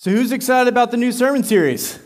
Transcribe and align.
So, 0.00 0.12
who's 0.12 0.30
excited 0.30 0.68
about 0.68 0.92
the 0.92 0.96
new 0.96 1.10
sermon 1.10 1.42
series? 1.42 1.98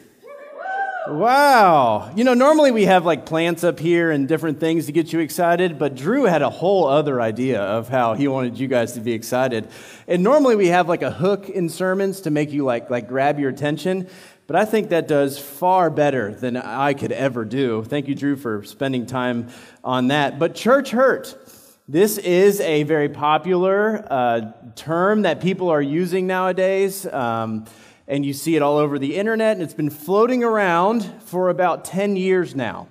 Wow. 1.07 2.11
You 2.17 2.25
know, 2.25 2.33
normally 2.33 2.71
we 2.71 2.87
have 2.87 3.05
like 3.05 3.27
plants 3.27 3.65
up 3.65 3.79
here 3.79 4.11
and 4.11 4.27
different 4.27 4.61
things 4.61 4.87
to 4.87 4.93
get 4.93 5.13
you 5.13 5.21
excited, 5.21 5.79
but 5.79 5.95
Drew 5.95 6.25
had 6.25 6.41
a 6.41 6.49
whole 6.49 6.89
other 6.89 7.21
idea 7.21 7.61
of 7.61 7.91
how 7.91 8.15
he 8.15 8.29
wanted 8.29 8.59
you 8.59 8.67
guys 8.67 8.93
to 8.93 9.01
be 9.01 9.13
excited. 9.13 9.69
And 10.09 10.23
normally 10.23 10.57
we 10.57 10.69
have 10.69 10.89
like 10.89 11.03
a 11.03 11.11
hook 11.11 11.51
in 11.51 11.69
sermons 11.69 12.23
to 12.23 12.31
make 12.31 12.51
you 12.51 12.65
like 12.65 12.89
like 12.89 13.09
grab 13.09 13.39
your 13.39 13.51
attention, 13.51 14.09
but 14.47 14.57
I 14.57 14.65
think 14.65 14.89
that 14.89 15.07
does 15.07 15.39
far 15.39 15.91
better 15.91 16.35
than 16.35 16.57
I 16.57 16.95
could 16.95 17.13
ever 17.13 17.45
do. 17.45 17.85
Thank 17.85 18.09
you 18.09 18.15
Drew 18.15 18.37
for 18.37 18.65
spending 18.65 19.05
time 19.05 19.51
on 19.85 20.09
that. 20.09 20.39
But 20.39 20.55
church 20.55 20.93
hurt. 20.93 21.37
This 21.89 22.17
is 22.17 22.61
a 22.61 22.85
very 22.85 23.09
popular 23.09 24.07
uh, 24.09 24.53
term 24.77 25.23
that 25.23 25.41
people 25.41 25.69
are 25.69 25.83
using 25.83 26.29
nowadays. 26.29 27.05
Um, 27.07 27.65
and 28.07 28.25
you 28.25 28.35
see 28.35 28.55
it 28.55 28.63
all 28.63 28.79
over 28.79 29.01
the 29.01 29.17
internet, 29.17 29.57
and 29.57 29.63
it's 29.65 29.75
been 29.75 29.91
floating 29.91 30.45
around 30.45 31.03
for 31.25 31.49
about 31.49 31.85
10 31.85 32.15
years 32.15 32.55
now. 32.55 32.87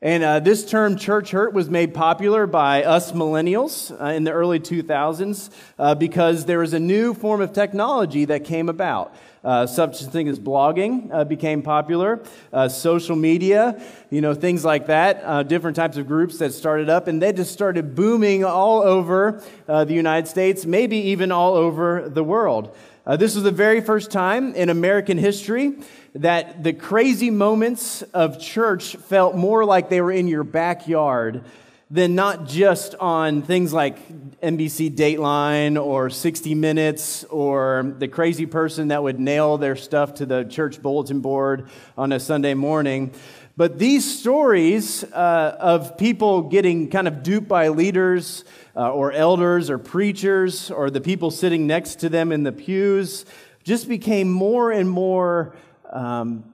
And 0.00 0.22
uh, 0.22 0.38
this 0.38 0.64
term, 0.64 0.96
church 0.96 1.32
hurt, 1.32 1.52
was 1.52 1.68
made 1.68 1.94
popular 1.94 2.46
by 2.46 2.84
us 2.84 3.10
millennials 3.10 3.90
uh, 4.00 4.12
in 4.12 4.22
the 4.22 4.30
early 4.30 4.60
2000s 4.60 5.50
uh, 5.76 5.96
because 5.96 6.44
there 6.44 6.60
was 6.60 6.72
a 6.72 6.78
new 6.78 7.14
form 7.14 7.40
of 7.40 7.52
technology 7.52 8.24
that 8.26 8.44
came 8.44 8.68
about. 8.68 9.16
Uh, 9.44 9.66
such 9.66 10.02
a 10.02 10.04
thing 10.04 10.28
as 10.28 10.38
blogging 10.38 11.10
uh, 11.12 11.24
became 11.24 11.62
popular, 11.62 12.20
uh, 12.52 12.68
social 12.68 13.14
media, 13.14 13.80
you 14.10 14.20
know, 14.20 14.34
things 14.34 14.64
like 14.64 14.86
that, 14.86 15.48
different 15.48 15.76
types 15.76 15.96
of 15.96 16.08
groups 16.08 16.38
that 16.38 16.52
started 16.52 16.88
up, 16.90 17.06
and 17.06 17.22
they 17.22 17.32
just 17.32 17.52
started 17.52 17.94
booming 17.94 18.44
all 18.44 18.82
over 18.82 19.42
the 19.66 19.94
United 19.94 20.26
States, 20.26 20.66
maybe 20.66 20.96
even 20.96 21.30
all 21.30 21.54
over 21.54 22.08
the 22.08 22.24
world. 22.24 22.74
Uh, 23.08 23.16
this 23.16 23.34
was 23.34 23.42
the 23.42 23.50
very 23.50 23.80
first 23.80 24.10
time 24.10 24.54
in 24.54 24.68
American 24.68 25.16
history 25.16 25.78
that 26.14 26.62
the 26.62 26.74
crazy 26.74 27.30
moments 27.30 28.02
of 28.12 28.38
church 28.38 28.96
felt 28.96 29.34
more 29.34 29.64
like 29.64 29.88
they 29.88 30.02
were 30.02 30.12
in 30.12 30.28
your 30.28 30.44
backyard 30.44 31.42
than 31.90 32.14
not 32.14 32.46
just 32.46 32.94
on 32.96 33.42
things 33.42 33.72
like 33.72 34.40
NBC 34.40 34.94
Dateline 34.94 35.82
or 35.82 36.10
60 36.10 36.54
Minutes 36.54 37.24
or 37.24 37.94
the 37.98 38.08
crazy 38.08 38.46
person 38.46 38.88
that 38.88 39.02
would 39.02 39.18
nail 39.18 39.56
their 39.56 39.76
stuff 39.76 40.14
to 40.14 40.26
the 40.26 40.44
church 40.44 40.82
bulletin 40.82 41.20
board 41.20 41.68
on 41.96 42.12
a 42.12 42.20
Sunday 42.20 42.54
morning. 42.54 43.12
But 43.56 43.78
these 43.78 44.18
stories 44.18 45.02
uh, 45.02 45.56
of 45.58 45.98
people 45.98 46.42
getting 46.42 46.90
kind 46.90 47.08
of 47.08 47.22
duped 47.22 47.48
by 47.48 47.68
leaders, 47.68 48.44
uh, 48.78 48.92
or 48.92 49.10
elders 49.12 49.70
or 49.70 49.78
preachers 49.78 50.70
or 50.70 50.88
the 50.88 51.00
people 51.00 51.32
sitting 51.32 51.66
next 51.66 51.96
to 51.96 52.08
them 52.08 52.30
in 52.30 52.44
the 52.44 52.52
pews 52.52 53.26
just 53.64 53.88
became 53.88 54.30
more 54.30 54.70
and 54.70 54.88
more 54.88 55.54
um, 55.90 56.44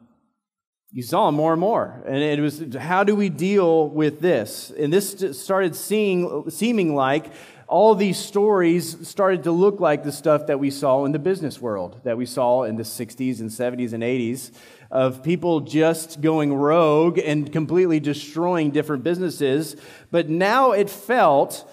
you 0.94 1.02
saw 1.02 1.28
more 1.32 1.52
and 1.52 1.60
more. 1.60 2.00
And 2.06 2.18
it 2.18 2.40
was 2.40 2.62
how 2.78 3.02
do 3.02 3.16
we 3.16 3.28
deal 3.28 3.88
with 3.88 4.20
this? 4.20 4.70
And 4.70 4.92
this 4.92 5.36
started 5.36 5.74
seeing, 5.74 6.48
seeming 6.50 6.94
like 6.94 7.32
all 7.66 7.96
these 7.96 8.16
stories 8.16 9.08
started 9.08 9.42
to 9.42 9.50
look 9.50 9.80
like 9.80 10.04
the 10.04 10.12
stuff 10.12 10.46
that 10.46 10.60
we 10.60 10.70
saw 10.70 11.04
in 11.04 11.10
the 11.10 11.18
business 11.18 11.60
world 11.60 12.00
that 12.04 12.16
we 12.16 12.26
saw 12.26 12.62
in 12.62 12.76
the 12.76 12.84
60s 12.84 13.40
and 13.40 13.50
70s 13.50 13.92
and 13.92 14.04
80s 14.04 14.52
of 14.88 15.24
people 15.24 15.62
just 15.62 16.20
going 16.20 16.54
rogue 16.54 17.18
and 17.18 17.50
completely 17.50 17.98
destroying 17.98 18.70
different 18.70 19.02
businesses. 19.02 19.74
But 20.12 20.28
now 20.28 20.70
it 20.70 20.88
felt 20.88 21.68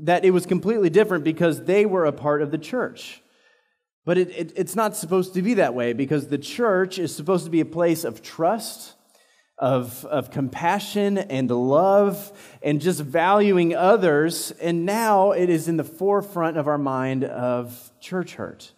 that 0.00 0.26
it 0.26 0.32
was 0.32 0.44
completely 0.44 0.90
different 0.90 1.24
because 1.24 1.64
they 1.64 1.86
were 1.86 2.04
a 2.04 2.12
part 2.12 2.42
of 2.42 2.50
the 2.50 2.58
church. 2.58 3.22
But 4.06 4.18
it, 4.18 4.30
it, 4.30 4.52
it's 4.54 4.76
not 4.76 4.96
supposed 4.96 5.34
to 5.34 5.42
be 5.42 5.54
that 5.54 5.74
way 5.74 5.92
because 5.92 6.28
the 6.28 6.38
church 6.38 6.98
is 6.98 7.14
supposed 7.14 7.44
to 7.44 7.50
be 7.50 7.60
a 7.60 7.66
place 7.66 8.04
of 8.04 8.22
trust, 8.22 8.94
of, 9.58 10.04
of 10.06 10.30
compassion 10.30 11.18
and 11.18 11.50
love, 11.50 12.32
and 12.62 12.80
just 12.80 13.00
valuing 13.00 13.74
others. 13.74 14.52
And 14.52 14.86
now 14.86 15.32
it 15.32 15.50
is 15.50 15.66
in 15.66 15.76
the 15.76 15.84
forefront 15.84 16.56
of 16.56 16.68
our 16.68 16.78
mind 16.78 17.24
of 17.24 17.90
church 18.00 18.36
hurt. 18.36 18.72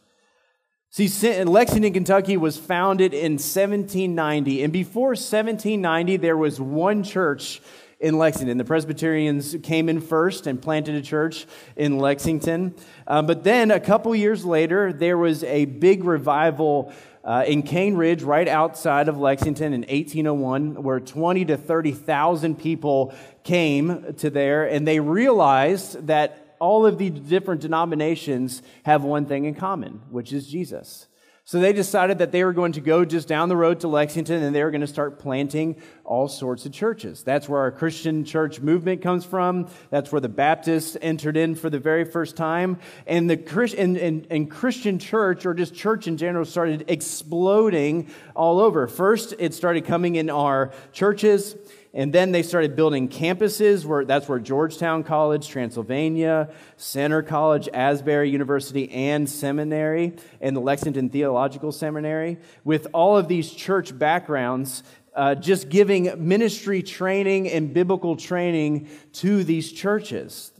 See, 0.90 1.44
Lexington, 1.44 1.92
Kentucky 1.92 2.38
was 2.38 2.56
founded 2.56 3.12
in 3.12 3.32
1790. 3.32 4.64
And 4.64 4.72
before 4.72 5.08
1790, 5.08 6.16
there 6.16 6.38
was 6.38 6.58
one 6.58 7.02
church 7.02 7.60
in 8.00 8.16
Lexington. 8.16 8.58
The 8.58 8.64
Presbyterians 8.64 9.56
came 9.62 9.88
in 9.88 10.00
first 10.00 10.46
and 10.46 10.60
planted 10.62 10.94
a 10.94 11.02
church 11.02 11.46
in 11.76 11.98
Lexington. 11.98 12.74
Um, 13.06 13.26
but 13.26 13.42
then 13.42 13.70
a 13.70 13.80
couple 13.80 14.14
years 14.14 14.44
later, 14.44 14.92
there 14.92 15.18
was 15.18 15.42
a 15.44 15.64
big 15.64 16.04
revival 16.04 16.92
uh, 17.24 17.44
in 17.46 17.62
Cane 17.62 17.96
Ridge, 17.96 18.22
right 18.22 18.48
outside 18.48 19.08
of 19.08 19.18
Lexington 19.18 19.72
in 19.74 19.80
1801, 19.80 20.82
where 20.82 21.00
20 21.00 21.44
to 21.46 21.56
30,000 21.56 22.58
people 22.58 23.12
came 23.42 24.14
to 24.14 24.30
there, 24.30 24.64
and 24.66 24.86
they 24.86 25.00
realized 25.00 26.06
that 26.06 26.56
all 26.60 26.86
of 26.86 26.98
the 26.98 27.10
different 27.10 27.60
denominations 27.60 28.62
have 28.84 29.02
one 29.04 29.26
thing 29.26 29.44
in 29.44 29.54
common, 29.54 30.00
which 30.10 30.32
is 30.32 30.46
Jesus. 30.46 31.07
So 31.48 31.60
they 31.60 31.72
decided 31.72 32.18
that 32.18 32.30
they 32.30 32.44
were 32.44 32.52
going 32.52 32.72
to 32.72 32.82
go 32.82 33.06
just 33.06 33.26
down 33.26 33.48
the 33.48 33.56
road 33.56 33.80
to 33.80 33.88
Lexington 33.88 34.42
and 34.42 34.54
they 34.54 34.62
were 34.62 34.70
going 34.70 34.82
to 34.82 34.86
start 34.86 35.18
planting 35.18 35.76
all 36.04 36.28
sorts 36.28 36.66
of 36.66 36.72
churches. 36.72 37.22
That's 37.22 37.48
where 37.48 37.62
our 37.62 37.70
Christian 37.70 38.26
church 38.26 38.60
movement 38.60 39.00
comes 39.00 39.24
from. 39.24 39.70
That's 39.88 40.12
where 40.12 40.20
the 40.20 40.28
Baptists 40.28 40.98
entered 41.00 41.38
in 41.38 41.54
for 41.54 41.70
the 41.70 41.78
very 41.78 42.04
first 42.04 42.36
time. 42.36 42.78
And 43.06 43.30
the 43.30 43.74
and, 43.78 43.96
and, 43.96 44.26
and 44.28 44.50
Christian 44.50 44.98
church, 44.98 45.46
or 45.46 45.54
just 45.54 45.74
church 45.74 46.06
in 46.06 46.18
general, 46.18 46.44
started 46.44 46.84
exploding 46.88 48.10
all 48.36 48.60
over. 48.60 48.86
First, 48.86 49.32
it 49.38 49.54
started 49.54 49.86
coming 49.86 50.16
in 50.16 50.28
our 50.28 50.70
churches. 50.92 51.56
And 51.94 52.12
then 52.12 52.32
they 52.32 52.42
started 52.42 52.76
building 52.76 53.08
campuses 53.08 53.84
where 53.84 54.04
that's 54.04 54.28
where 54.28 54.38
Georgetown 54.38 55.04
College, 55.04 55.48
Transylvania, 55.48 56.50
Centre 56.76 57.22
College, 57.22 57.68
Asbury 57.72 58.30
University, 58.30 58.90
and 58.90 59.28
Seminary, 59.28 60.14
and 60.40 60.54
the 60.54 60.60
Lexington 60.60 61.08
Theological 61.08 61.72
Seminary, 61.72 62.38
with 62.62 62.88
all 62.92 63.16
of 63.16 63.26
these 63.26 63.50
church 63.50 63.98
backgrounds, 63.98 64.82
uh, 65.14 65.34
just 65.34 65.68
giving 65.70 66.28
ministry 66.28 66.82
training 66.82 67.48
and 67.48 67.72
biblical 67.72 68.16
training 68.16 68.88
to 69.14 69.42
these 69.42 69.72
churches. 69.72 70.52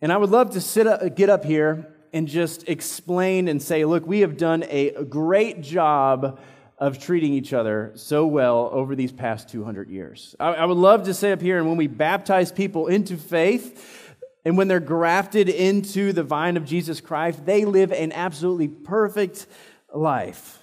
And 0.00 0.12
I 0.12 0.16
would 0.16 0.30
love 0.30 0.50
to 0.50 0.60
sit 0.60 0.86
up, 0.86 1.14
get 1.16 1.28
up 1.28 1.44
here 1.44 1.94
and 2.12 2.26
just 2.26 2.68
explain 2.68 3.48
and 3.48 3.62
say, 3.62 3.84
look, 3.84 4.06
we 4.06 4.20
have 4.20 4.36
done 4.36 4.64
a 4.68 5.04
great 5.04 5.60
job 5.60 6.40
of 6.78 6.98
treating 6.98 7.32
each 7.32 7.52
other 7.52 7.92
so 7.94 8.26
well 8.26 8.70
over 8.72 8.94
these 8.94 9.10
past 9.10 9.48
200 9.48 9.90
years. 9.90 10.36
I, 10.38 10.54
I, 10.54 10.64
would 10.64 10.76
love 10.76 11.04
to 11.04 11.14
say 11.14 11.32
up 11.32 11.40
here, 11.40 11.58
and 11.58 11.66
when 11.66 11.76
we 11.76 11.88
baptize 11.88 12.52
people 12.52 12.86
into 12.86 13.16
faith, 13.16 14.14
and 14.44 14.56
when 14.56 14.68
they're 14.68 14.78
grafted 14.78 15.48
into 15.48 16.12
the 16.12 16.22
vine 16.22 16.56
of 16.56 16.64
Jesus 16.64 17.00
Christ, 17.00 17.44
they 17.44 17.64
live 17.64 17.90
an 17.90 18.12
absolutely 18.12 18.68
perfect 18.68 19.46
life. 19.92 20.58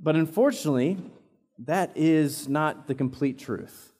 But 0.00 0.14
unfortunately, 0.14 0.98
that 1.58 1.90
is 1.96 2.48
not 2.48 2.86
the 2.86 2.94
complete 2.94 3.38
truth. 3.38 3.92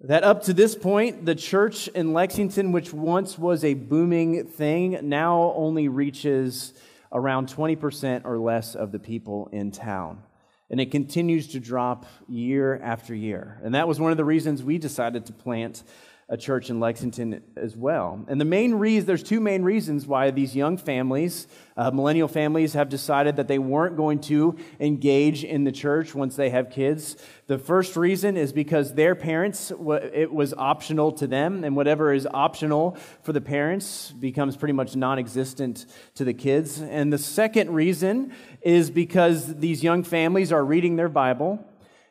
That 0.00 0.24
up 0.24 0.42
to 0.44 0.52
this 0.52 0.74
point, 0.74 1.26
the 1.26 1.34
church 1.34 1.86
in 1.88 2.12
Lexington, 2.12 2.72
which 2.72 2.92
once 2.92 3.38
was 3.38 3.64
a 3.64 3.74
booming 3.74 4.46
thing, 4.46 4.98
now 5.02 5.52
only 5.54 5.88
reaches 5.88 6.74
around 7.12 7.48
20% 7.48 8.22
or 8.24 8.38
less 8.38 8.74
of 8.74 8.92
the 8.92 8.98
people 8.98 9.48
in 9.52 9.70
town 9.70 10.22
and 10.70 10.80
it 10.80 10.90
continues 10.90 11.48
to 11.48 11.60
drop 11.60 12.06
year 12.28 12.78
after 12.82 13.14
year. 13.14 13.58
And 13.62 13.74
that 13.74 13.88
was 13.88 13.98
one 13.98 14.12
of 14.12 14.16
the 14.16 14.24
reasons 14.24 14.62
we 14.62 14.78
decided 14.78 15.26
to 15.26 15.32
plant 15.32 15.82
a 16.30 16.36
church 16.36 16.70
in 16.70 16.78
Lexington 16.78 17.42
as 17.56 17.76
well. 17.76 18.24
And 18.28 18.40
the 18.40 18.44
main 18.44 18.74
reason, 18.76 19.04
there's 19.04 19.22
two 19.24 19.40
main 19.40 19.64
reasons 19.64 20.06
why 20.06 20.30
these 20.30 20.54
young 20.54 20.76
families, 20.76 21.48
uh, 21.76 21.90
millennial 21.90 22.28
families, 22.28 22.74
have 22.74 22.88
decided 22.88 23.34
that 23.34 23.48
they 23.48 23.58
weren't 23.58 23.96
going 23.96 24.20
to 24.20 24.56
engage 24.78 25.42
in 25.42 25.64
the 25.64 25.72
church 25.72 26.14
once 26.14 26.36
they 26.36 26.50
have 26.50 26.70
kids. 26.70 27.16
The 27.48 27.58
first 27.58 27.96
reason 27.96 28.36
is 28.36 28.52
because 28.52 28.94
their 28.94 29.16
parents, 29.16 29.72
it 30.12 30.32
was 30.32 30.54
optional 30.54 31.10
to 31.12 31.26
them, 31.26 31.64
and 31.64 31.74
whatever 31.74 32.12
is 32.12 32.28
optional 32.32 32.96
for 33.24 33.32
the 33.32 33.40
parents 33.40 34.12
becomes 34.12 34.56
pretty 34.56 34.74
much 34.74 34.94
non 34.94 35.18
existent 35.18 35.86
to 36.14 36.24
the 36.24 36.34
kids. 36.34 36.80
And 36.80 37.12
the 37.12 37.18
second 37.18 37.70
reason 37.70 38.32
is 38.62 38.88
because 38.88 39.56
these 39.56 39.82
young 39.82 40.04
families 40.04 40.52
are 40.52 40.64
reading 40.64 40.94
their 40.94 41.08
Bible 41.08 41.66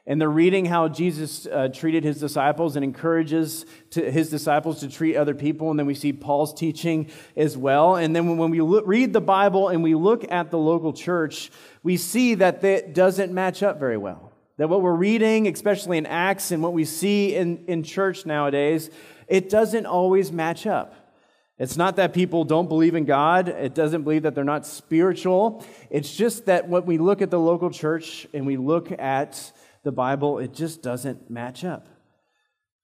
and 0.10 0.20
they're 0.20 0.28
reading 0.28 0.66
how 0.66 0.88
Jesus 0.88 1.46
uh, 1.46 1.68
treated 1.68 2.04
his 2.04 2.20
disciples 2.20 2.76
and 2.76 2.84
encourages 2.84 3.68
his 3.94 4.32
disciples 4.32 4.80
to 4.80 4.90
treat 4.90 5.16
other 5.16 5.36
people. 5.36 5.70
And 5.70 5.78
then 5.78 5.86
we 5.86 5.94
see 5.94 6.14
Paul's 6.14 6.52
teaching 6.52 7.12
as 7.38 7.56
well. 7.56 7.96
And 7.96 8.16
then 8.16 8.36
when 8.38 8.50
we 8.50 8.60
look, 8.60 8.86
read 8.88 9.14
the 9.14 9.22
Bible 9.22 9.70
and 9.70 9.84
we 9.84 9.94
look 9.94 10.26
at 10.32 10.50
the 10.50 10.58
local 10.58 10.94
church, 10.94 11.52
we 11.84 11.96
see 11.96 12.34
that 12.34 12.62
that 12.62 12.96
doesn't 12.96 13.32
match 13.32 13.62
up 13.62 13.80
very 13.80 13.98
well. 13.98 14.32
That 14.58 14.68
what 14.68 14.82
we're 14.82 14.96
reading, 14.96 15.48
especially 15.48 16.00
in 16.00 16.08
Acts 16.08 16.50
and 16.50 16.64
what 16.64 16.74
we 16.74 16.86
see 16.86 17.36
in, 17.36 17.66
in 17.68 17.84
church 17.84 18.26
nowadays, 18.26 18.90
it 19.28 19.48
doesn't 19.48 19.86
always 19.86 20.32
match 20.32 20.66
up. 20.66 20.96
It's 21.60 21.78
not 21.78 21.98
that 21.98 22.14
people 22.14 22.46
don't 22.46 22.68
believe 22.68 22.96
in 22.96 23.06
God. 23.06 23.48
It 23.48 23.76
doesn't 23.76 24.02
believe 24.02 24.24
that 24.24 24.34
they're 24.34 24.44
not 24.44 24.66
spiritual. 24.66 25.64
It's 25.92 26.16
just 26.16 26.48
that 26.48 26.68
when 26.68 26.86
we 26.86 26.98
look 26.98 27.22
at 27.22 27.30
the 27.30 27.40
local 27.40 27.70
church 27.70 28.26
and 28.34 28.48
we 28.48 28.58
look 28.58 28.92
at 28.92 29.52
the 29.84 29.92
Bible, 29.92 30.40
it 30.40 30.54
just 30.54 30.82
doesn't 30.82 31.30
match 31.30 31.64
up. 31.64 31.88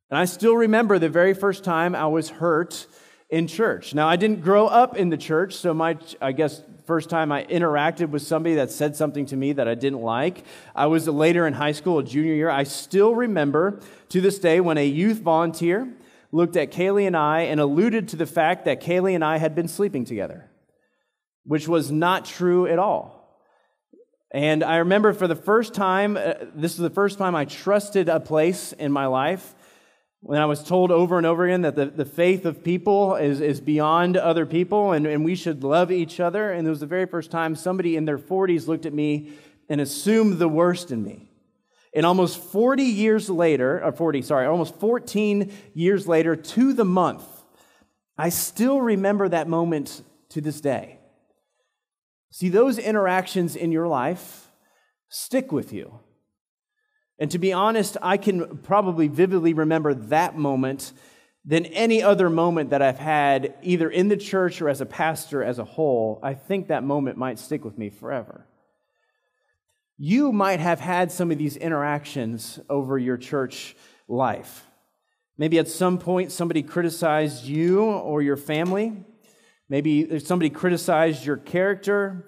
And 0.09 0.17
I 0.17 0.25
still 0.25 0.55
remember 0.55 0.99
the 0.99 1.09
very 1.09 1.33
first 1.33 1.63
time 1.63 1.95
I 1.95 2.07
was 2.07 2.29
hurt 2.29 2.87
in 3.29 3.47
church. 3.47 3.95
Now, 3.95 4.07
I 4.07 4.15
didn't 4.15 4.41
grow 4.41 4.67
up 4.67 4.95
in 4.95 5.09
the 5.09 5.17
church, 5.17 5.55
so 5.55 5.73
my, 5.73 5.97
I 6.21 6.31
guess, 6.31 6.61
first 6.85 7.09
time 7.09 7.31
I 7.31 7.43
interacted 7.45 8.09
with 8.09 8.21
somebody 8.21 8.55
that 8.55 8.71
said 8.71 8.95
something 8.95 9.25
to 9.27 9.35
me 9.35 9.53
that 9.53 9.67
I 9.67 9.73
didn't 9.73 10.01
like, 10.01 10.43
I 10.75 10.85
was 10.85 11.07
later 11.07 11.47
in 11.47 11.53
high 11.53 11.71
school, 11.71 11.97
a 11.99 12.03
junior 12.03 12.33
year. 12.33 12.49
I 12.49 12.63
still 12.63 13.15
remember 13.15 13.79
to 14.09 14.21
this 14.21 14.37
day 14.37 14.59
when 14.59 14.77
a 14.77 14.85
youth 14.85 15.19
volunteer 15.21 15.91
looked 16.31 16.55
at 16.55 16.71
Kaylee 16.71 17.07
and 17.07 17.17
I 17.17 17.41
and 17.41 17.59
alluded 17.59 18.09
to 18.09 18.15
the 18.15 18.27
fact 18.27 18.65
that 18.65 18.81
Kaylee 18.81 19.15
and 19.15 19.23
I 19.23 19.37
had 19.37 19.55
been 19.55 19.67
sleeping 19.67 20.05
together, 20.05 20.49
which 21.45 21.67
was 21.67 21.91
not 21.91 22.25
true 22.25 22.67
at 22.67 22.77
all. 22.77 23.24
And 24.31 24.63
I 24.63 24.77
remember 24.77 25.13
for 25.13 25.27
the 25.27 25.35
first 25.35 25.73
time, 25.73 26.17
uh, 26.17 26.33
this 26.53 26.73
is 26.73 26.79
the 26.79 26.89
first 26.89 27.17
time 27.17 27.35
I 27.35 27.45
trusted 27.45 28.09
a 28.09 28.19
place 28.19 28.73
in 28.73 28.91
my 28.91 29.05
life 29.05 29.55
when 30.21 30.41
I 30.41 30.45
was 30.45 30.63
told 30.63 30.89
over 30.89 31.17
and 31.17 31.25
over 31.27 31.45
again 31.45 31.61
that 31.61 31.75
the, 31.75 31.85
the 31.85 32.05
faith 32.05 32.45
of 32.45 32.63
people 32.63 33.15
is, 33.15 33.41
is 33.41 33.61
beyond 33.61 34.17
other 34.17 34.47
people 34.47 34.91
and, 34.91 35.05
and 35.05 35.23
we 35.23 35.35
should 35.35 35.63
love 35.63 35.91
each 35.91 36.19
other. 36.19 36.51
And 36.51 36.65
it 36.65 36.69
was 36.69 36.79
the 36.79 36.87
very 36.87 37.05
first 37.05 37.29
time 37.29 37.55
somebody 37.55 37.95
in 37.95 38.05
their 38.05 38.17
40s 38.17 38.67
looked 38.67 38.87
at 38.87 38.93
me 38.93 39.33
and 39.69 39.79
assumed 39.79 40.39
the 40.39 40.49
worst 40.49 40.91
in 40.91 41.03
me. 41.03 41.29
And 41.93 42.05
almost 42.05 42.39
40 42.39 42.83
years 42.83 43.29
later, 43.29 43.81
or 43.83 43.91
40, 43.91 44.23
sorry, 44.23 44.47
almost 44.47 44.79
14 44.79 45.53
years 45.75 46.07
later 46.07 46.35
to 46.35 46.73
the 46.73 46.83
month, 46.83 47.23
I 48.17 48.29
still 48.29 48.81
remember 48.81 49.29
that 49.29 49.47
moment 49.47 50.01
to 50.29 50.41
this 50.41 50.59
day. 50.59 50.99
See, 52.35 52.49
those 52.49 52.77
interactions 52.77 53.55
in 53.55 53.71
your 53.71 53.87
life 53.87 54.51
stick 55.07 55.53
with 55.53 55.71
you. 55.71 56.01
And 57.17 57.31
to 57.31 57.39
be 57.39 57.53
honest, 57.53 57.95
I 58.01 58.17
can 58.17 58.57
probably 58.57 59.07
vividly 59.07 59.53
remember 59.53 59.93
that 59.93 60.37
moment 60.37 60.91
than 61.45 61.65
any 61.67 62.03
other 62.03 62.29
moment 62.29 62.71
that 62.71 62.81
I've 62.81 62.99
had, 62.99 63.53
either 63.61 63.89
in 63.89 64.09
the 64.09 64.17
church 64.17 64.61
or 64.61 64.67
as 64.67 64.81
a 64.81 64.85
pastor 64.85 65.45
as 65.45 65.59
a 65.59 65.63
whole. 65.63 66.19
I 66.21 66.33
think 66.33 66.67
that 66.67 66.83
moment 66.83 67.17
might 67.17 67.39
stick 67.39 67.63
with 67.63 67.77
me 67.77 67.89
forever. 67.89 68.45
You 69.97 70.33
might 70.33 70.59
have 70.59 70.81
had 70.81 71.13
some 71.13 71.31
of 71.31 71.37
these 71.37 71.55
interactions 71.55 72.59
over 72.69 72.97
your 72.97 73.15
church 73.15 73.77
life. 74.09 74.65
Maybe 75.37 75.57
at 75.57 75.69
some 75.69 75.99
point 75.99 76.33
somebody 76.33 76.63
criticized 76.63 77.45
you 77.45 77.81
or 77.81 78.21
your 78.21 78.35
family. 78.35 79.05
Maybe 79.67 80.01
if 80.01 80.27
somebody 80.27 80.51
criticized 80.51 81.25
your 81.25 81.37
character. 81.37 82.27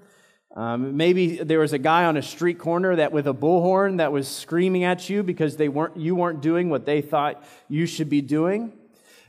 Um, 0.55 0.97
maybe 0.97 1.37
there 1.37 1.59
was 1.59 1.71
a 1.71 1.77
guy 1.77 2.05
on 2.05 2.17
a 2.17 2.23
street 2.23 2.57
corner 2.57 2.95
that 2.95 3.11
with 3.11 3.27
a 3.27 3.33
bullhorn 3.33 3.97
that 3.97 4.11
was 4.11 4.27
screaming 4.27 4.83
at 4.83 5.07
you 5.07 5.21
because 5.21 5.55
they 5.55 5.69
weren't, 5.69 5.97
you 5.97 6.15
weren't 6.15 6.41
doing 6.41 6.71
what 6.71 6.87
they 6.87 7.01
thought 7.01 7.43
you 7.69 7.85
should 7.85 8.09
be 8.09 8.21
doing. 8.21 8.73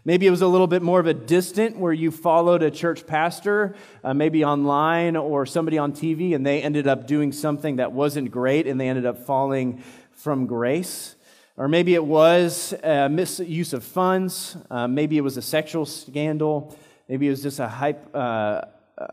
Maybe 0.06 0.26
it 0.26 0.30
was 0.30 0.40
a 0.40 0.46
little 0.46 0.66
bit 0.66 0.80
more 0.80 1.00
of 1.00 1.06
a 1.06 1.12
distant 1.12 1.76
where 1.76 1.92
you 1.92 2.10
followed 2.10 2.62
a 2.62 2.70
church 2.70 3.06
pastor, 3.06 3.74
uh, 4.02 4.14
maybe 4.14 4.42
online 4.42 5.16
or 5.16 5.44
somebody 5.44 5.76
on 5.76 5.92
TV, 5.92 6.34
and 6.34 6.46
they 6.46 6.62
ended 6.62 6.86
up 6.86 7.06
doing 7.06 7.30
something 7.30 7.76
that 7.76 7.92
wasn't 7.92 8.30
great 8.30 8.66
and 8.66 8.80
they 8.80 8.88
ended 8.88 9.04
up 9.04 9.26
falling 9.26 9.82
from 10.12 10.46
grace. 10.46 11.14
Or 11.58 11.68
maybe 11.68 11.94
it 11.94 12.04
was 12.04 12.72
misuse 12.82 13.74
of 13.74 13.84
funds. 13.84 14.56
Uh, 14.70 14.88
maybe 14.88 15.18
it 15.18 15.22
was 15.22 15.36
a 15.36 15.42
sexual 15.42 15.84
scandal. 15.84 16.74
Maybe 17.08 17.26
it 17.26 17.30
was 17.30 17.42
just 17.42 17.58
a, 17.58 17.68
hype, 17.68 18.14
uh, 18.14 18.62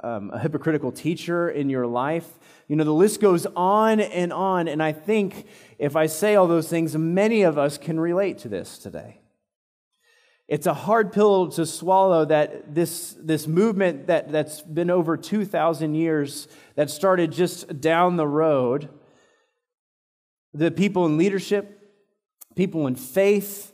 um, 0.03 0.31
a 0.31 0.39
hypocritical 0.39 0.91
teacher 0.91 1.49
in 1.49 1.69
your 1.69 1.87
life. 1.87 2.27
You 2.67 2.75
know, 2.75 2.83
the 2.83 2.93
list 2.93 3.21
goes 3.21 3.45
on 3.55 3.99
and 3.99 4.33
on. 4.33 4.67
And 4.67 4.83
I 4.83 4.91
think 4.91 5.45
if 5.79 5.95
I 5.95 6.07
say 6.07 6.35
all 6.35 6.47
those 6.47 6.67
things, 6.67 6.95
many 6.97 7.43
of 7.43 7.57
us 7.57 7.77
can 7.77 7.99
relate 7.99 8.39
to 8.39 8.49
this 8.49 8.77
today. 8.77 9.21
It's 10.47 10.67
a 10.67 10.73
hard 10.73 11.11
pill 11.11 11.49
to 11.53 11.65
swallow 11.65 12.25
that 12.25 12.75
this, 12.75 13.15
this 13.19 13.47
movement 13.47 14.07
that, 14.07 14.31
that's 14.31 14.61
been 14.61 14.91
over 14.91 15.17
2,000 15.17 15.95
years, 15.95 16.47
that 16.75 16.91
started 16.91 17.31
just 17.31 17.81
down 17.81 18.17
the 18.17 18.27
road, 18.27 18.89
the 20.53 20.69
people 20.69 21.05
in 21.07 21.17
leadership, 21.17 21.81
people 22.55 22.85
in 22.85 22.95
faith, 22.95 23.73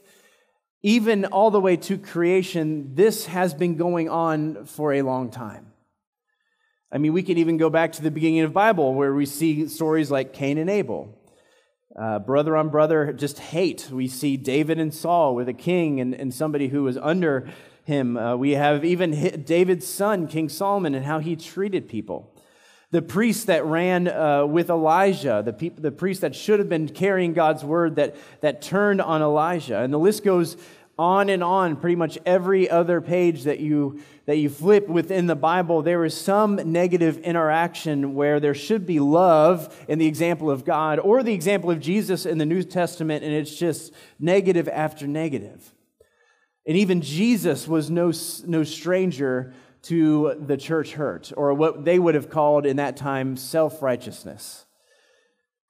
even 0.83 1.25
all 1.25 1.51
the 1.51 1.59
way 1.59 1.77
to 1.77 1.97
creation, 1.97 2.95
this 2.95 3.27
has 3.27 3.53
been 3.53 3.75
going 3.75 4.09
on 4.09 4.65
for 4.65 4.93
a 4.93 5.01
long 5.03 5.29
time. 5.29 5.67
I 6.91 6.97
mean, 6.97 7.13
we 7.13 7.23
can 7.23 7.37
even 7.37 7.57
go 7.57 7.69
back 7.69 7.93
to 7.93 8.01
the 8.01 8.11
beginning 8.11 8.41
of 8.41 8.49
the 8.49 8.53
Bible 8.53 8.93
where 8.93 9.13
we 9.13 9.25
see 9.25 9.67
stories 9.67 10.11
like 10.11 10.33
Cain 10.33 10.57
and 10.57 10.69
Abel. 10.69 11.17
Uh, 11.95 12.19
brother 12.19 12.57
on 12.57 12.69
brother, 12.69 13.13
just 13.13 13.39
hate. 13.39 13.89
We 13.91 14.07
see 14.07 14.37
David 14.37 14.79
and 14.79 14.93
Saul 14.93 15.35
with 15.35 15.47
a 15.47 15.53
king 15.53 15.99
and, 15.99 16.13
and 16.13 16.33
somebody 16.33 16.69
who 16.69 16.83
was 16.83 16.97
under 16.97 17.49
him. 17.83 18.17
Uh, 18.17 18.35
we 18.35 18.51
have 18.51 18.83
even 18.83 19.43
David's 19.43 19.87
son, 19.87 20.27
King 20.27 20.49
Solomon, 20.49 20.95
and 20.95 21.05
how 21.05 21.19
he 21.19 21.35
treated 21.35 21.87
people. 21.87 22.33
The 22.91 23.01
priest 23.01 23.47
that 23.47 23.65
ran 23.65 24.07
uh, 24.09 24.45
with 24.45 24.69
Elijah, 24.69 25.41
the, 25.43 25.53
pe- 25.53 25.69
the 25.69 25.91
priest 25.91 26.21
that 26.21 26.35
should 26.35 26.59
have 26.59 26.67
been 26.67 26.89
carrying 26.89 27.33
God's 27.33 27.63
word 27.63 27.95
that, 27.95 28.15
that 28.41 28.61
turned 28.61 29.01
on 29.01 29.21
Elijah. 29.21 29.79
And 29.79 29.93
the 29.93 29.99
list 29.99 30.25
goes 30.25 30.57
on 31.01 31.29
and 31.29 31.43
on 31.43 31.75
pretty 31.75 31.95
much 31.95 32.17
every 32.25 32.69
other 32.69 33.01
page 33.01 33.43
that 33.43 33.59
you 33.59 33.99
that 34.25 34.35
you 34.35 34.49
flip 34.49 34.87
within 34.87 35.25
the 35.25 35.35
bible 35.35 35.81
there 35.81 36.05
is 36.05 36.15
some 36.15 36.57
negative 36.71 37.17
interaction 37.19 38.13
where 38.13 38.39
there 38.39 38.53
should 38.53 38.85
be 38.85 38.99
love 38.99 39.83
in 39.87 39.97
the 39.97 40.05
example 40.05 40.51
of 40.51 40.63
god 40.63 40.99
or 40.99 41.23
the 41.23 41.33
example 41.33 41.71
of 41.71 41.79
jesus 41.79 42.25
in 42.25 42.37
the 42.37 42.45
new 42.45 42.61
testament 42.61 43.23
and 43.23 43.33
it's 43.33 43.55
just 43.55 43.91
negative 44.19 44.67
after 44.67 45.07
negative 45.07 45.73
and 46.67 46.77
even 46.77 47.01
jesus 47.01 47.67
was 47.67 47.89
no, 47.89 48.11
no 48.45 48.63
stranger 48.63 49.53
to 49.83 50.35
the 50.39 50.57
church 50.57 50.93
hurt 50.93 51.31
or 51.35 51.53
what 51.53 51.85
they 51.85 51.97
would 51.97 52.15
have 52.15 52.29
called 52.29 52.65
in 52.65 52.77
that 52.77 52.97
time 52.97 53.35
self-righteousness 53.37 54.65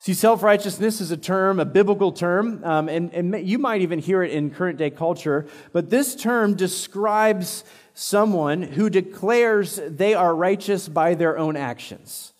See, 0.01 0.15
self 0.15 0.41
righteousness 0.41 0.99
is 0.99 1.11
a 1.11 1.17
term, 1.17 1.59
a 1.59 1.65
biblical 1.65 2.11
term, 2.11 2.63
um, 2.63 2.89
and, 2.89 3.13
and 3.13 3.47
you 3.47 3.59
might 3.59 3.81
even 3.81 3.99
hear 3.99 4.23
it 4.23 4.31
in 4.31 4.49
current 4.49 4.79
day 4.79 4.89
culture, 4.89 5.45
but 5.73 5.91
this 5.91 6.15
term 6.15 6.55
describes 6.55 7.63
someone 7.93 8.63
who 8.63 8.89
declares 8.89 9.79
they 9.87 10.15
are 10.15 10.35
righteous 10.35 10.89
by 10.89 11.13
their 11.13 11.37
own 11.37 11.55
actions, 11.55 12.33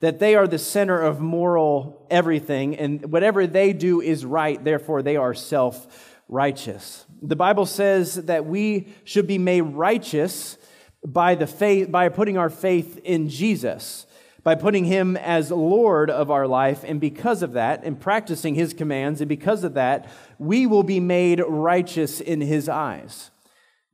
that 0.00 0.18
they 0.18 0.34
are 0.34 0.48
the 0.48 0.58
center 0.58 1.00
of 1.00 1.20
moral 1.20 2.04
everything, 2.10 2.76
and 2.76 3.12
whatever 3.12 3.46
they 3.46 3.72
do 3.72 4.00
is 4.00 4.24
right, 4.24 4.64
therefore 4.64 5.00
they 5.00 5.14
are 5.14 5.34
self 5.34 6.18
righteous. 6.28 7.06
The 7.22 7.36
Bible 7.36 7.66
says 7.66 8.16
that 8.24 8.44
we 8.44 8.88
should 9.04 9.28
be 9.28 9.38
made 9.38 9.60
righteous 9.60 10.58
by, 11.04 11.34
the 11.34 11.46
faith, 11.46 11.90
by 11.90 12.08
putting 12.08 12.38
our 12.38 12.50
faith 12.50 12.98
in 13.04 13.28
Jesus 13.28 14.06
by 14.44 14.54
putting 14.54 14.84
him 14.84 15.16
as 15.16 15.50
Lord 15.50 16.10
of 16.10 16.30
our 16.30 16.46
life. 16.46 16.84
And 16.84 17.00
because 17.00 17.42
of 17.42 17.54
that, 17.54 17.82
and 17.82 17.98
practicing 17.98 18.54
his 18.54 18.74
commands, 18.74 19.20
and 19.20 19.28
because 19.28 19.64
of 19.64 19.74
that, 19.74 20.08
we 20.38 20.66
will 20.66 20.82
be 20.82 21.00
made 21.00 21.42
righteous 21.48 22.20
in 22.20 22.42
his 22.42 22.68
eyes. 22.68 23.30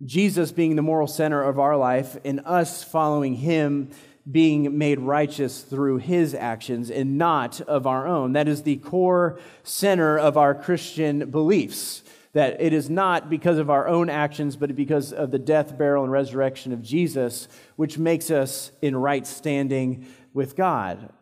Jesus 0.05 0.51
being 0.51 0.77
the 0.77 0.83
moral 0.83 1.07
center 1.07 1.43
of 1.43 1.59
our 1.59 1.77
life, 1.77 2.17
and 2.25 2.41
us 2.45 2.83
following 2.83 3.37
him 3.37 3.91
being 4.31 4.77
made 4.77 4.99
righteous 4.99 5.63
through 5.63 5.99
his 5.99 6.35
actions 6.35 6.91
and 6.91 7.17
not 7.17 7.61
of 7.63 7.87
our 7.87 8.07
own. 8.07 8.33
That 8.33 8.49
is 8.49 8.63
the 8.63 8.77
core 8.77 9.39
center 9.63 10.19
of 10.19 10.37
our 10.37 10.55
Christian 10.55 11.31
beliefs. 11.31 12.03
That 12.33 12.61
it 12.61 12.73
is 12.73 12.89
not 12.89 13.29
because 13.29 13.59
of 13.59 13.71
our 13.71 13.89
own 13.89 14.09
actions, 14.09 14.57
but 14.57 14.75
because 14.77 15.13
of 15.13 15.31
the 15.31 15.39
death, 15.39 15.77
burial, 15.77 16.05
and 16.05 16.13
resurrection 16.13 16.73
of 16.73 16.83
Jesus, 16.83 17.49
which 17.77 17.99
makes 17.99 18.31
us 18.31 18.71
in 18.81 18.97
right 18.97 19.27
standing 19.27 20.07
with 20.33 20.55
God. 20.55 21.13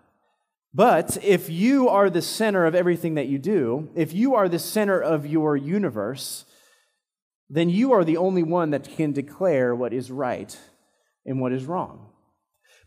But 0.75 1.17
if 1.25 1.49
you 1.49 1.89
are 1.89 2.11
the 2.11 2.23
center 2.23 2.67
of 2.67 2.75
everything 2.75 3.15
that 3.15 3.27
you 3.27 3.39
do, 3.39 3.89
if 3.95 4.13
you 4.13 4.35
are 4.35 4.49
the 4.49 4.59
center 4.59 5.01
of 5.01 5.27
your 5.27 5.57
universe, 5.57 6.45
then 7.49 7.71
you 7.71 7.93
are 7.93 8.05
the 8.05 8.19
only 8.19 8.43
one 8.43 8.71
that 8.71 8.89
can 8.97 9.13
declare 9.13 9.75
what 9.75 9.95
is 9.95 10.11
right 10.11 10.57
and 11.25 11.41
what 11.41 11.53
is 11.53 11.65
wrong. 11.65 12.08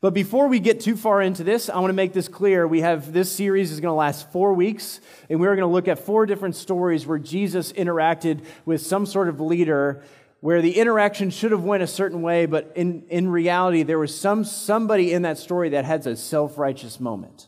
But 0.02 0.16
before 0.16 0.48
we 0.48 0.60
get 0.60 0.80
too 0.80 0.98
far 0.98 1.22
into 1.22 1.44
this, 1.44 1.70
I 1.70 1.78
want 1.78 1.90
to 1.90 1.96
make 1.96 2.12
this 2.12 2.28
clear. 2.28 2.68
We 2.68 2.82
have 2.82 3.14
this 3.14 3.32
series 3.32 3.72
is 3.72 3.80
going 3.80 3.92
to 3.92 3.96
last 3.96 4.32
four 4.32 4.52
weeks, 4.56 5.00
and 5.30 5.40
we're 5.40 5.56
going 5.56 5.60
to 5.68 5.72
look 5.72 5.88
at 5.88 6.00
four 6.00 6.26
different 6.26 6.56
stories 6.56 7.06
where 7.06 7.20
Jesus 7.20 7.72
interacted 7.74 8.44
with 8.66 8.82
some 8.82 9.06
sort 9.06 9.30
of 9.30 9.40
leader 9.40 10.04
where 10.40 10.64
the 10.64 10.80
interaction 10.80 11.30
should 11.30 11.52
have 11.52 11.64
went 11.64 11.84
a 11.84 11.88
certain 11.88 12.24
way, 12.24 12.48
but 12.48 12.72
in, 12.76 13.04
in 13.10 13.30
reality, 13.30 13.84
there 13.84 14.00
was 14.00 14.20
some, 14.20 14.44
somebody 14.44 15.14
in 15.14 15.22
that 15.22 15.38
story 15.38 15.70
that 15.70 15.86
had 15.86 16.06
a 16.08 16.16
self 16.16 16.58
righteous 16.58 17.00
moment. 17.00 17.48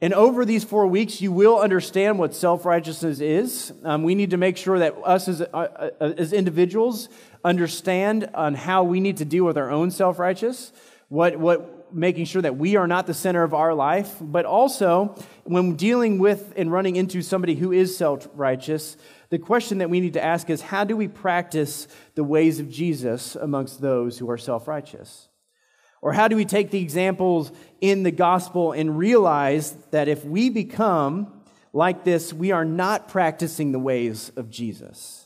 And 0.00 0.12
over 0.12 0.44
these 0.44 0.64
four 0.64 0.88
weeks, 0.88 1.20
you 1.20 1.30
will 1.30 1.60
understand 1.60 2.18
what 2.18 2.34
self 2.34 2.64
righteousness 2.64 3.20
is. 3.20 3.72
Um, 3.84 4.02
we 4.02 4.16
need 4.16 4.30
to 4.30 4.36
make 4.36 4.56
sure 4.56 4.80
that 4.80 4.96
us 5.04 5.28
as, 5.28 5.40
uh, 5.40 5.46
uh, 5.54 5.90
as 6.00 6.32
individuals 6.32 7.08
understand 7.44 8.28
on 8.34 8.54
how 8.54 8.82
we 8.82 8.98
need 8.98 9.18
to 9.18 9.24
deal 9.24 9.44
with 9.44 9.56
our 9.56 9.70
own 9.70 9.92
self 9.92 10.18
righteous, 10.18 10.72
what, 11.08 11.36
what, 11.36 11.94
making 11.94 12.24
sure 12.24 12.42
that 12.42 12.56
we 12.56 12.76
are 12.76 12.86
not 12.86 13.06
the 13.06 13.14
center 13.14 13.42
of 13.42 13.54
our 13.54 13.74
life, 13.74 14.16
but 14.20 14.44
also 14.44 15.14
when 15.44 15.76
dealing 15.76 16.18
with 16.18 16.52
and 16.56 16.72
running 16.72 16.96
into 16.96 17.22
somebody 17.22 17.54
who 17.54 17.72
is 17.72 17.96
self 17.96 18.28
righteous, 18.34 18.96
the 19.30 19.38
question 19.38 19.78
that 19.78 19.90
we 19.90 20.00
need 20.00 20.14
to 20.14 20.24
ask 20.24 20.50
is 20.50 20.60
how 20.60 20.84
do 20.84 20.96
we 20.96 21.08
practice 21.08 21.88
the 22.14 22.24
ways 22.24 22.60
of 22.60 22.68
Jesus 22.68 23.36
amongst 23.36 23.80
those 23.80 24.18
who 24.18 24.30
are 24.30 24.38
self 24.38 24.68
righteous? 24.68 25.28
Or 26.02 26.12
how 26.12 26.28
do 26.28 26.36
we 26.36 26.44
take 26.44 26.70
the 26.70 26.82
examples 26.82 27.50
in 27.80 28.02
the 28.02 28.10
gospel 28.10 28.72
and 28.72 28.98
realize 28.98 29.72
that 29.90 30.06
if 30.06 30.22
we 30.22 30.50
become 30.50 31.32
like 31.72 32.04
this, 32.04 32.32
we 32.32 32.52
are 32.52 32.64
not 32.64 33.08
practicing 33.08 33.72
the 33.72 33.78
ways 33.78 34.30
of 34.36 34.50
Jesus? 34.50 35.23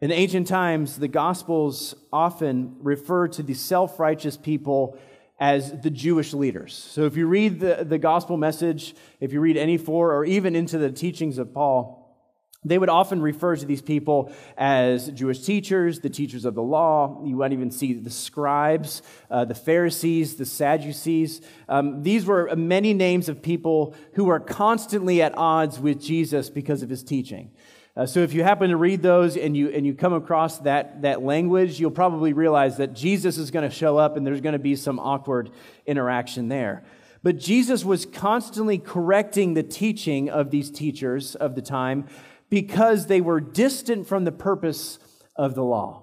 In 0.00 0.10
ancient 0.10 0.48
times, 0.48 0.98
the 0.98 1.08
gospels 1.08 1.94
often 2.12 2.76
refer 2.80 3.28
to 3.28 3.42
the 3.42 3.54
self 3.54 3.98
righteous 3.98 4.36
people 4.36 4.98
as 5.38 5.80
the 5.80 5.90
Jewish 5.90 6.32
leaders. 6.32 6.74
So 6.74 7.04
if 7.04 7.16
you 7.16 7.26
read 7.26 7.60
the, 7.60 7.84
the 7.84 7.98
gospel 7.98 8.36
message, 8.36 8.94
if 9.20 9.32
you 9.32 9.40
read 9.40 9.56
any 9.56 9.76
four, 9.76 10.14
or 10.14 10.24
even 10.24 10.54
into 10.54 10.78
the 10.78 10.90
teachings 10.90 11.38
of 11.38 11.52
Paul, 11.52 12.04
they 12.64 12.78
would 12.78 12.88
often 12.88 13.20
refer 13.20 13.56
to 13.56 13.66
these 13.66 13.82
people 13.82 14.32
as 14.56 15.08
Jewish 15.10 15.40
teachers, 15.40 16.00
the 16.00 16.08
teachers 16.08 16.46
of 16.46 16.54
the 16.54 16.62
law. 16.62 17.22
You 17.24 17.36
might 17.36 17.52
even 17.52 17.70
see 17.70 17.92
the 17.92 18.10
scribes, 18.10 19.02
uh, 19.30 19.44
the 19.44 19.54
Pharisees, 19.54 20.36
the 20.36 20.46
Sadducees. 20.46 21.42
Um, 21.68 22.02
these 22.02 22.24
were 22.24 22.54
many 22.56 22.94
names 22.94 23.28
of 23.28 23.42
people 23.42 23.94
who 24.14 24.24
were 24.24 24.40
constantly 24.40 25.20
at 25.20 25.36
odds 25.36 25.78
with 25.78 26.00
Jesus 26.00 26.48
because 26.48 26.82
of 26.82 26.88
his 26.88 27.02
teaching. 27.02 27.50
Uh, 27.96 28.04
so 28.04 28.20
if 28.20 28.34
you 28.34 28.42
happen 28.42 28.70
to 28.70 28.76
read 28.76 29.02
those 29.02 29.36
and 29.36 29.56
you, 29.56 29.68
and 29.68 29.86
you 29.86 29.94
come 29.94 30.12
across 30.12 30.58
that, 30.60 31.02
that 31.02 31.22
language, 31.22 31.78
you'll 31.78 31.92
probably 31.92 32.32
realize 32.32 32.78
that 32.78 32.92
Jesus 32.92 33.38
is 33.38 33.52
going 33.52 33.68
to 33.68 33.74
show 33.74 33.96
up 33.96 34.16
and 34.16 34.26
there's 34.26 34.40
going 34.40 34.54
to 34.54 34.58
be 34.58 34.74
some 34.74 34.98
awkward 34.98 35.50
interaction 35.86 36.48
there. 36.48 36.82
But 37.22 37.38
Jesus 37.38 37.84
was 37.84 38.04
constantly 38.04 38.78
correcting 38.78 39.54
the 39.54 39.62
teaching 39.62 40.28
of 40.28 40.50
these 40.50 40.70
teachers 40.70 41.36
of 41.36 41.54
the 41.54 41.62
time 41.62 42.08
because 42.50 43.06
they 43.06 43.20
were 43.20 43.40
distant 43.40 44.08
from 44.08 44.24
the 44.24 44.32
purpose 44.32 44.98
of 45.36 45.54
the 45.54 45.62
law. 45.62 46.02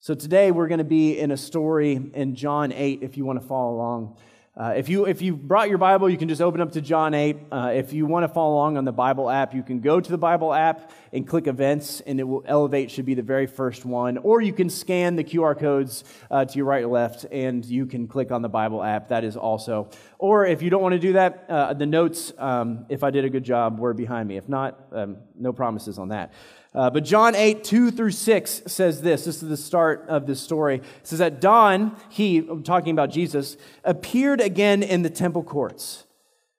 So 0.00 0.14
today 0.14 0.50
we're 0.50 0.68
going 0.68 0.78
to 0.78 0.84
be 0.84 1.18
in 1.18 1.30
a 1.30 1.36
story 1.36 2.10
in 2.12 2.34
John 2.34 2.72
8, 2.72 3.02
if 3.02 3.16
you 3.16 3.24
want 3.24 3.40
to 3.40 3.46
follow 3.46 3.74
along. 3.74 4.16
Uh, 4.58 4.72
if, 4.74 4.88
you, 4.88 5.04
if 5.04 5.20
you 5.20 5.36
brought 5.36 5.68
your 5.68 5.76
Bible, 5.76 6.08
you 6.08 6.16
can 6.16 6.30
just 6.30 6.40
open 6.40 6.62
up 6.62 6.72
to 6.72 6.80
John 6.80 7.12
8. 7.12 7.36
Uh, 7.52 7.72
if 7.74 7.92
you 7.92 8.06
want 8.06 8.24
to 8.24 8.28
follow 8.28 8.54
along 8.54 8.78
on 8.78 8.86
the 8.86 8.92
Bible 8.92 9.28
app, 9.28 9.52
you 9.52 9.62
can 9.62 9.80
go 9.80 10.00
to 10.00 10.10
the 10.10 10.16
Bible 10.16 10.54
app 10.54 10.92
and 11.12 11.28
click 11.28 11.46
events, 11.46 12.00
and 12.00 12.18
it 12.18 12.22
will 12.22 12.42
elevate, 12.46 12.90
should 12.90 13.04
be 13.04 13.12
the 13.12 13.20
very 13.20 13.46
first 13.46 13.84
one. 13.84 14.16
Or 14.16 14.40
you 14.40 14.54
can 14.54 14.70
scan 14.70 15.14
the 15.14 15.24
QR 15.24 15.58
codes 15.58 16.04
uh, 16.30 16.46
to 16.46 16.56
your 16.56 16.64
right 16.64 16.84
or 16.84 16.88
left, 16.88 17.26
and 17.30 17.66
you 17.66 17.84
can 17.84 18.08
click 18.08 18.32
on 18.32 18.40
the 18.40 18.48
Bible 18.48 18.82
app. 18.82 19.08
That 19.08 19.24
is 19.24 19.36
also. 19.36 19.90
Or 20.18 20.46
if 20.46 20.62
you 20.62 20.70
don't 20.70 20.80
want 20.80 20.94
to 20.94 20.98
do 20.98 21.12
that, 21.12 21.44
uh, 21.50 21.74
the 21.74 21.84
notes, 21.84 22.32
um, 22.38 22.86
if 22.88 23.04
I 23.04 23.10
did 23.10 23.26
a 23.26 23.30
good 23.30 23.44
job, 23.44 23.78
were 23.78 23.92
behind 23.92 24.26
me. 24.26 24.38
If 24.38 24.48
not, 24.48 24.88
um, 24.90 25.18
no 25.38 25.52
promises 25.52 25.98
on 25.98 26.08
that. 26.08 26.32
Uh, 26.76 26.90
but 26.90 27.04
John 27.04 27.34
8, 27.34 27.64
2 27.64 27.90
through 27.90 28.10
6 28.10 28.62
says 28.66 29.00
this. 29.00 29.24
This 29.24 29.42
is 29.42 29.48
the 29.48 29.56
start 29.56 30.04
of 30.08 30.26
this 30.26 30.40
story. 30.40 30.76
It 30.76 30.84
says 31.04 31.20
that 31.20 31.40
dawn, 31.40 31.96
he, 32.10 32.42
talking 32.64 32.92
about 32.92 33.10
Jesus, 33.10 33.56
appeared 33.82 34.42
again 34.42 34.82
in 34.82 35.00
the 35.00 35.08
temple 35.08 35.42
courts 35.42 36.04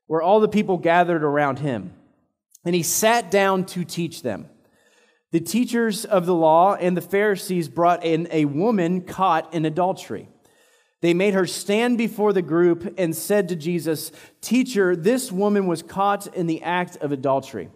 where 0.07 0.23
all 0.23 0.39
the 0.39 0.47
people 0.47 0.79
gathered 0.79 1.23
around 1.23 1.59
him. 1.59 1.93
And 2.65 2.73
he 2.73 2.81
sat 2.81 3.29
down 3.29 3.65
to 3.67 3.85
teach 3.85 4.23
them. 4.23 4.49
The 5.31 5.39
teachers 5.39 6.03
of 6.03 6.25
the 6.25 6.33
law 6.33 6.73
and 6.73 6.97
the 6.97 7.01
Pharisees 7.01 7.67
brought 7.67 8.03
in 8.03 8.27
a 8.31 8.45
woman 8.45 9.01
caught 9.01 9.53
in 9.53 9.65
adultery. 9.65 10.29
They 11.01 11.13
made 11.13 11.35
her 11.35 11.45
stand 11.45 11.99
before 11.99 12.33
the 12.33 12.41
group 12.41 12.95
and 12.97 13.15
said 13.15 13.49
to 13.49 13.55
Jesus, 13.55 14.11
Teacher, 14.41 14.95
this 14.95 15.31
woman 15.31 15.67
was 15.67 15.83
caught 15.83 16.25
in 16.35 16.47
the 16.47 16.63
act 16.63 16.97
of 16.97 17.11
adultery 17.11 17.69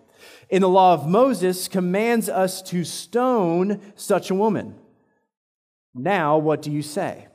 in 0.49 0.61
the 0.61 0.69
law 0.69 0.93
of 0.93 1.07
Moses 1.07 1.67
commands 1.67 2.29
us 2.29 2.61
to 2.63 2.83
stone 2.83 3.79
such 3.95 4.29
a 4.29 4.35
woman. 4.35 4.75
Now, 5.93 6.37
what 6.37 6.61
do 6.61 6.71
you 6.71 6.81
say? 6.81 7.27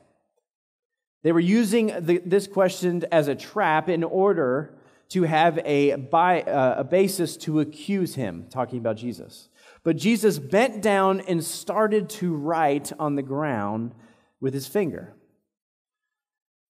They 1.23 1.33
were 1.33 1.41
using 1.41 1.93
the, 1.99 2.19
this 2.25 2.47
question 2.47 3.05
as 3.11 3.29
a 3.29 3.35
trap 3.35 3.89
in 3.89 4.05
order 4.05 4.75
to 5.09 5.23
have 5.23 5.59
a, 5.65 5.95
by, 5.97 6.43
uh, 6.43 6.77
a 6.79 6.85
basis 6.85 7.37
to 7.39 7.61
accuse 7.61 8.15
him, 8.15 8.47
talking 8.51 8.79
about 8.79 8.97
Jesus. 8.97 9.49
But 9.85 9.97
Jesus 9.97 10.39
bent 10.39 10.83
down 10.83 11.21
and 11.21 11.45
started 11.45 12.09
to 12.11 12.35
write 12.35 12.93
on 12.99 13.15
the 13.15 13.23
ground 13.23 13.95
with 14.41 14.53
his 14.53 14.67
finger. 14.67 15.15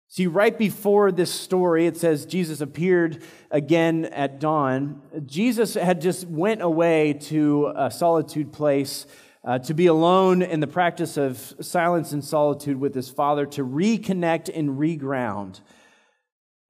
See, 0.09 0.29
right 0.29 0.57
before 0.57 1.11
this 1.11 1.33
story, 1.33 1.87
it 1.87 1.97
says 1.97 2.27
Jesus 2.27 2.61
appeared 2.61 3.23
again 3.51 4.05
at 4.07 4.39
dawn. 4.39 5.03
Jesus 5.27 5.75
had 5.75 6.01
just 6.01 6.27
went 6.29 6.63
away 6.63 7.15
to 7.15 7.73
a 7.75 7.91
solitude 7.91 8.53
place 8.53 9.07
uh, 9.45 9.59
to 9.61 9.75
be 9.75 9.87
alone 9.87 10.43
in 10.43 10.61
the 10.61 10.67
practice 10.67 11.17
of 11.17 11.55
silence 11.61 12.13
and 12.13 12.25
solitude 12.25 12.79
with 12.79 12.95
his 12.95 13.11
father 13.11 13.47
to 13.47 13.65
reconnect 13.65 14.51
and 14.57 14.79
reground. 14.79 15.61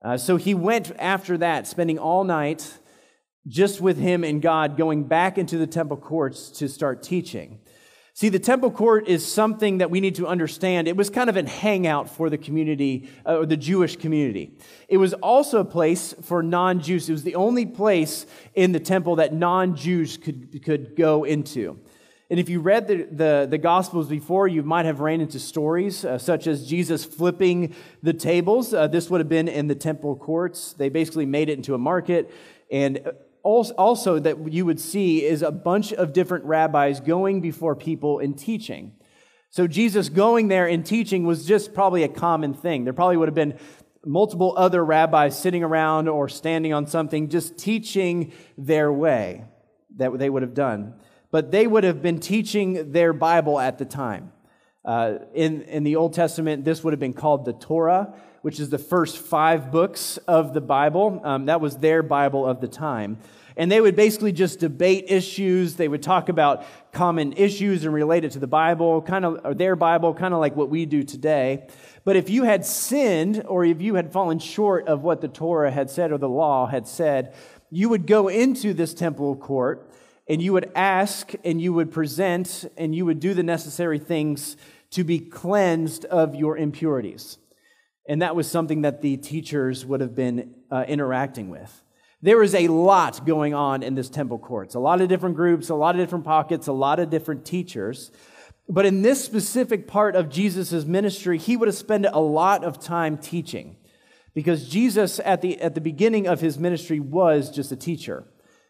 Uh, 0.03 0.17
so 0.17 0.37
he 0.37 0.55
went 0.55 0.93
after 0.99 1.37
that, 1.39 1.67
spending 1.67 1.99
all 1.99 2.25
night 2.25 2.79
just 3.47 3.81
with 3.81 3.99
him 3.99 4.25
and 4.25 4.43
God, 4.43 4.77
going 4.77 5.05
back 5.05 5.39
into 5.39 5.57
the 5.57 5.67
temple 5.67 5.97
courts 5.97 6.51
to 6.51 6.69
start 6.69 7.03
teaching. 7.03 7.61
See, 8.19 8.31
the 8.31 8.39
temple 8.39 8.71
court 8.71 9.09
is 9.09 9.31
something 9.31 9.77
that 9.77 9.91
we 9.91 10.01
need 10.01 10.15
to 10.15 10.27
understand. 10.27 10.89
It 10.89 10.97
was 10.97 11.11
kind 11.11 11.29
of 11.29 11.37
a 11.37 11.47
hangout 11.47 12.09
for 12.09 12.31
the 12.31 12.39
community, 12.39 13.11
uh, 13.27 13.41
or 13.41 13.45
the 13.45 13.59
Jewish 13.59 13.97
community. 13.97 14.57
It 14.89 14.97
was 14.97 15.13
also 15.13 15.61
a 15.61 15.67
place 15.67 16.15
for 16.23 16.43
non 16.43 16.81
Jews. 16.81 17.11
It 17.11 17.13
was 17.13 17.25
the 17.25 17.35
only 17.35 17.67
place 17.67 18.25
in 18.55 18.73
the 18.73 18.81
temple 18.81 19.17
that 19.17 19.35
non 19.35 19.77
Jews 19.77 20.17
could, 20.17 20.63
could 20.65 20.97
go 20.97 21.25
into. 21.25 21.79
And 22.31 22.41
if 22.41 22.49
you 22.49 22.61
read 22.61 22.89
the, 22.89 23.07
the, 23.13 23.47
the, 23.51 23.59
Gospels 23.59 24.09
before, 24.09 24.49
you 24.49 24.63
might 24.63 24.87
have 24.87 25.01
ran 25.01 25.21
into 25.21 25.39
stories 25.39 26.03
uh, 26.03 26.17
such 26.17 26.47
as 26.47 26.67
Jesus 26.67 27.05
flipping 27.05 27.75
the 28.03 28.15
tables. 28.15 28.73
Uh, 28.73 28.87
this 28.87 29.11
would 29.11 29.21
have 29.21 29.29
been 29.29 29.47
in 29.47 29.67
the 29.67 29.75
temple 29.75 30.17
courts. 30.17 30.73
They 30.73 30.89
basically 30.89 31.27
made 31.27 31.51
it 31.51 31.59
into 31.59 31.75
a 31.75 31.79
market. 31.79 32.33
And 32.71 33.13
also 33.47 34.19
that 34.19 34.53
you 34.53 34.67
would 34.67 34.81
see 34.81 35.25
is 35.25 35.43
a 35.43 35.51
bunch 35.51 35.93
of 35.93 36.13
different 36.13 36.45
rabbis 36.45 37.01
going 37.01 37.41
before 37.41 37.77
people 37.77 38.19
and 38.19 38.37
teaching. 38.39 38.93
So 39.51 39.67
Jesus 39.67 40.09
going 40.09 40.49
there 40.49 40.67
and 40.67 40.85
teaching 40.85 41.25
was 41.25 41.47
just 41.47 41.73
probably 41.73 42.03
a 42.03 42.09
common 42.09 42.53
thing. 42.55 42.85
There 42.85 42.93
probably 42.93 43.17
would 43.17 43.29
have 43.29 43.35
been 43.35 43.59
multiple 44.05 44.55
other 44.57 44.85
rabbis 44.85 45.39
sitting 45.39 45.63
around 45.63 46.09
or 46.09 46.29
standing 46.29 46.73
on 46.73 46.87
something 46.87 47.29
just 47.29 47.57
teaching 47.59 48.33
their 48.59 48.93
way 48.93 49.45
that 49.97 50.19
they 50.19 50.29
would 50.29 50.43
have 50.43 50.55
done. 50.55 50.95
But 51.31 51.51
they 51.51 51.67
would 51.67 51.85
have 51.85 52.03
been 52.03 52.21
teaching 52.21 52.93
their 52.93 53.13
Bible 53.13 53.59
at 53.59 53.79
the 53.79 53.85
time. 53.85 54.33
Uh, 54.85 55.19
in, 55.35 55.63
in 55.63 55.83
the 55.83 55.97
Old 55.97 56.15
Testament, 56.15 56.65
this 56.65 56.85
would 56.85 56.93
have 56.93 57.01
been 57.01 57.13
called 57.13 57.45
the 57.45 57.53
Torah, 57.53 58.15
which 58.47 58.61
is 58.61 58.71
the 58.71 58.79
first 58.79 59.19
five 59.19 59.73
books 59.73 60.19
of 60.29 60.55
the 60.55 60.61
Bible. 60.61 61.21
Um, 61.25 61.47
that 61.47 61.61
was 61.61 61.79
their 61.79 62.01
Bible 62.01 62.47
of 62.47 62.61
the 62.61 62.69
time. 62.69 63.19
And 63.57 63.73
they 63.73 63.81
would 63.81 63.97
basically 63.97 64.31
just 64.31 64.61
debate 64.61 65.07
issues. 65.09 65.75
They 65.75 65.89
would 65.89 66.01
talk 66.01 66.29
about 66.29 66.65
common 66.93 67.33
issues 67.33 67.85
and 67.85 67.93
relate 67.93 68.25
it 68.25 68.31
to 68.31 68.39
the 68.39 68.47
Bible, 68.47 69.03
kind 69.03 69.25
of, 69.25 69.59
their 69.59 69.75
Bible, 69.75 70.15
kind 70.15 70.33
of 70.33 70.39
like 70.39 70.55
what 70.55 70.71
we 70.71 70.87
do 70.87 71.03
today. 71.03 71.67
But 72.05 72.15
if 72.15 72.31
you 72.31 72.45
had 72.45 72.65
sinned 72.65 73.43
or 73.49 73.65
if 73.65 73.83
you 73.83 73.97
had 73.97 74.13
fallen 74.13 74.39
short 74.39 74.87
of 74.87 75.03
what 75.03 75.21
the 75.21 75.27
Torah 75.27 75.73
had 75.73 75.91
said 75.91 76.13
or 76.13 76.19
the 76.19 76.29
law 76.29 76.69
had 76.69 76.87
said, 76.87 77.35
you 77.73 77.89
would 77.89 78.07
go 78.07 78.29
into 78.29 78.73
this 78.73 78.95
temple 78.95 79.35
court 79.35 79.91
and 80.29 80.41
you 80.41 80.53
would 80.53 80.71
ask 80.77 81.33
and 81.45 81.61
you 81.61 81.73
would 81.73 81.91
present 81.91 82.65
and 82.77 82.95
you 82.95 83.07
would 83.07 83.19
do 83.19 83.35
the 83.35 83.43
necessary 83.43 83.99
things 83.99 84.57
to 84.91 85.03
be 85.03 85.19
cleansed 85.19 86.05
of 86.05 86.37
your 86.37 86.57
impurities. 86.57 87.39
And 88.09 88.23
that 88.23 88.37
was 88.37 88.51
something 88.51 88.83
that 88.83 89.03
the 89.03 89.17
teachers 89.17 89.85
would 89.85 90.01
have 90.01 90.15
been 90.15 90.55
uh, 90.71 90.85
interacting 90.87 91.51
with. 91.51 91.83
There 92.23 92.39
was 92.39 92.55
a 92.55 92.69
lot 92.69 93.27
going 93.27 93.55
on 93.55 93.83
in 93.83 93.95
this 93.95 94.09
temple 94.09 94.39
courts, 94.39 94.75
a 94.75 94.81
lot 94.81 95.01
of 95.01 95.09
different 95.09 95.37
groups, 95.37 95.69
a 95.69 95.75
lot 95.75 95.95
of 95.95 96.01
different 96.01 96.25
pockets, 96.25 96.67
a 96.67 96.73
lot 96.73 96.99
of 96.99 97.11
different 97.11 97.45
teachers. 97.45 98.11
But 98.69 98.87
in 98.87 99.03
this 99.03 99.25
specific 99.25 99.87
part 99.87 100.17
of 100.17 100.29
Jesus' 100.29 100.85
ministry, 100.85 101.39
he 101.39 101.57
would 101.57 101.69
have 101.69 101.77
spent 101.77 102.07
a 102.07 102.21
lot 102.21 102.65
of 102.65 102.81
time 102.81 103.19
teaching 103.19 103.77
because 104.35 104.69
Jesus, 104.69 105.21
at 105.25 105.41
the, 105.41 105.61
at 105.61 105.75
the 105.75 105.81
beginning 105.81 106.27
of 106.27 106.41
his 106.41 106.59
ministry, 106.59 107.01
was 107.01 107.51
just 107.51 107.71
a 107.71 107.77
teacher. 107.77 108.25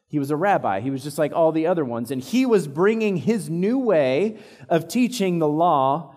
He 0.08 0.18
was 0.18 0.30
a 0.30 0.36
rabbi. 0.36 0.80
He 0.80 0.90
was 0.90 1.02
just 1.02 1.18
like 1.18 1.32
all 1.32 1.50
the 1.50 1.66
other 1.66 1.84
ones. 1.84 2.10
And 2.10 2.22
he 2.22 2.46
was 2.46 2.68
bringing 2.68 3.16
his 3.16 3.50
new 3.50 3.78
way 3.78 4.38
of 4.68 4.86
teaching 4.86 5.38
the 5.38 5.48
law 5.48 6.14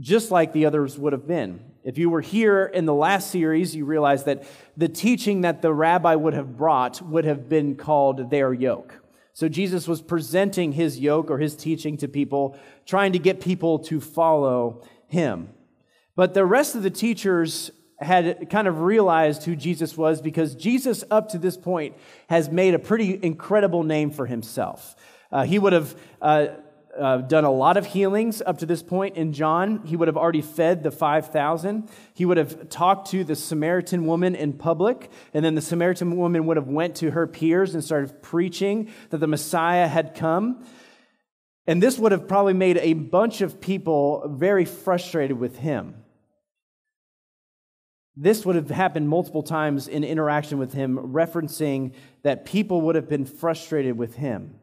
just 0.00 0.30
like 0.30 0.52
the 0.52 0.66
others 0.66 0.98
would 0.98 1.12
have 1.12 1.26
been. 1.26 1.65
If 1.86 1.98
you 1.98 2.10
were 2.10 2.20
here 2.20 2.66
in 2.66 2.84
the 2.84 2.92
last 2.92 3.30
series, 3.30 3.76
you 3.76 3.84
realize 3.84 4.24
that 4.24 4.42
the 4.76 4.88
teaching 4.88 5.42
that 5.42 5.62
the 5.62 5.72
rabbi 5.72 6.16
would 6.16 6.34
have 6.34 6.56
brought 6.56 7.00
would 7.00 7.24
have 7.24 7.48
been 7.48 7.76
called 7.76 8.28
their 8.28 8.52
yoke. 8.52 8.98
So 9.34 9.48
Jesus 9.48 9.86
was 9.86 10.02
presenting 10.02 10.72
his 10.72 10.98
yoke 10.98 11.30
or 11.30 11.38
his 11.38 11.54
teaching 11.54 11.96
to 11.98 12.08
people, 12.08 12.58
trying 12.86 13.12
to 13.12 13.20
get 13.20 13.40
people 13.40 13.78
to 13.80 14.00
follow 14.00 14.82
him. 15.06 15.50
But 16.16 16.34
the 16.34 16.44
rest 16.44 16.74
of 16.74 16.82
the 16.82 16.90
teachers 16.90 17.70
had 18.00 18.50
kind 18.50 18.66
of 18.66 18.80
realized 18.80 19.44
who 19.44 19.54
Jesus 19.54 19.96
was 19.96 20.20
because 20.20 20.56
Jesus, 20.56 21.04
up 21.08 21.28
to 21.28 21.38
this 21.38 21.56
point, 21.56 21.94
has 22.28 22.50
made 22.50 22.74
a 22.74 22.80
pretty 22.80 23.20
incredible 23.22 23.84
name 23.84 24.10
for 24.10 24.26
himself. 24.26 24.96
Uh, 25.30 25.44
he 25.44 25.60
would 25.60 25.72
have 25.72 25.94
uh, 26.20 26.48
uh, 26.98 27.18
done 27.18 27.44
a 27.44 27.50
lot 27.50 27.76
of 27.76 27.86
healings 27.86 28.42
up 28.44 28.58
to 28.58 28.66
this 28.66 28.82
point 28.82 29.16
in 29.16 29.32
John. 29.32 29.82
He 29.84 29.96
would 29.96 30.08
have 30.08 30.16
already 30.16 30.42
fed 30.42 30.82
the 30.82 30.90
5,000. 30.90 31.88
He 32.14 32.24
would 32.24 32.36
have 32.36 32.68
talked 32.68 33.10
to 33.10 33.24
the 33.24 33.36
Samaritan 33.36 34.06
woman 34.06 34.34
in 34.34 34.52
public, 34.52 35.10
and 35.34 35.44
then 35.44 35.54
the 35.54 35.60
Samaritan 35.60 36.16
woman 36.16 36.46
would 36.46 36.56
have 36.56 36.68
went 36.68 36.96
to 36.96 37.10
her 37.12 37.26
peers 37.26 37.74
and 37.74 37.82
started 37.82 38.22
preaching 38.22 38.90
that 39.10 39.18
the 39.18 39.26
Messiah 39.26 39.88
had 39.88 40.14
come. 40.14 40.64
And 41.66 41.82
this 41.82 41.98
would 41.98 42.12
have 42.12 42.28
probably 42.28 42.52
made 42.52 42.78
a 42.78 42.92
bunch 42.92 43.40
of 43.40 43.60
people 43.60 44.30
very 44.36 44.64
frustrated 44.64 45.38
with 45.38 45.58
him. 45.58 45.94
This 48.16 48.46
would 48.46 48.56
have 48.56 48.70
happened 48.70 49.08
multiple 49.08 49.42
times 49.42 49.88
in 49.88 50.02
interaction 50.02 50.58
with 50.58 50.72
him, 50.72 50.96
referencing 50.96 51.92
that 52.22 52.46
people 52.46 52.80
would 52.82 52.94
have 52.94 53.08
been 53.08 53.26
frustrated 53.26 53.98
with 53.98 54.14
him. 54.14 54.58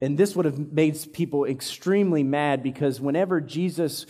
And 0.00 0.16
this 0.16 0.34
would 0.34 0.46
have 0.46 0.58
made 0.72 0.98
people 1.12 1.44
extremely 1.44 2.22
mad 2.22 2.62
because 2.62 3.00
whenever 3.00 3.40
Jesus 3.40 4.06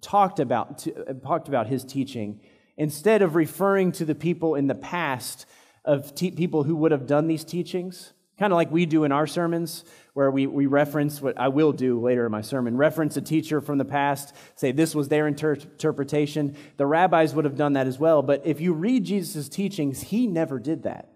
talked 0.00 0.38
about, 0.38 0.86
talked 1.22 1.48
about 1.48 1.66
his 1.66 1.84
teaching, 1.84 2.40
instead 2.76 3.22
of 3.22 3.34
referring 3.34 3.92
to 3.92 4.04
the 4.04 4.14
people 4.14 4.54
in 4.54 4.66
the 4.66 4.74
past 4.74 5.46
of 5.84 6.14
te- 6.14 6.30
people 6.30 6.64
who 6.64 6.76
would 6.76 6.92
have 6.92 7.06
done 7.06 7.26
these 7.26 7.44
teachings, 7.44 8.12
kind 8.38 8.52
of 8.52 8.56
like 8.56 8.70
we 8.70 8.86
do 8.86 9.04
in 9.04 9.12
our 9.12 9.26
sermons, 9.26 9.84
where 10.14 10.30
we, 10.30 10.46
we 10.46 10.66
reference 10.66 11.20
what 11.20 11.38
I 11.38 11.48
will 11.48 11.72
do 11.72 12.00
later 12.00 12.26
in 12.26 12.32
my 12.32 12.40
sermon 12.40 12.76
reference 12.76 13.16
a 13.16 13.22
teacher 13.22 13.60
from 13.60 13.78
the 13.78 13.84
past, 13.84 14.34
say 14.56 14.72
this 14.72 14.94
was 14.94 15.08
their 15.08 15.26
inter- 15.26 15.52
interpretation. 15.52 16.56
The 16.78 16.86
rabbis 16.86 17.34
would 17.34 17.44
have 17.44 17.56
done 17.56 17.74
that 17.74 17.86
as 17.86 17.98
well. 17.98 18.22
But 18.22 18.42
if 18.46 18.60
you 18.60 18.72
read 18.72 19.04
Jesus' 19.04 19.48
teachings, 19.48 20.00
he 20.00 20.26
never 20.26 20.58
did 20.58 20.84
that. 20.84 21.09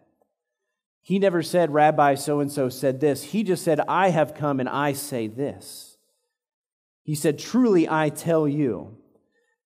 He 1.05 1.19
never 1.19 1.43
said, 1.43 1.71
Rabbi 1.71 2.15
so 2.15 2.41
and 2.41 2.51
so 2.51 2.71
said 2.71 2.99
this. 2.99 3.23
He 3.25 3.43
just 3.43 3.63
said, 3.63 3.79
I 3.87 4.09
have 4.09 4.35
come 4.35 4.59
and 4.59 4.69
I 4.69 4.95
say 4.95 5.27
this. 5.27 5.99
He 7.03 7.15
said, 7.15 7.39
Truly 7.39 7.87
I 7.87 8.09
tell 8.09 8.49
you. 8.49 8.97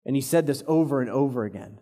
And 0.05 0.17
he 0.17 0.21
said 0.21 0.49
this 0.49 0.65
over 0.67 1.01
and 1.01 1.09
over 1.09 1.45
again. 1.45 1.79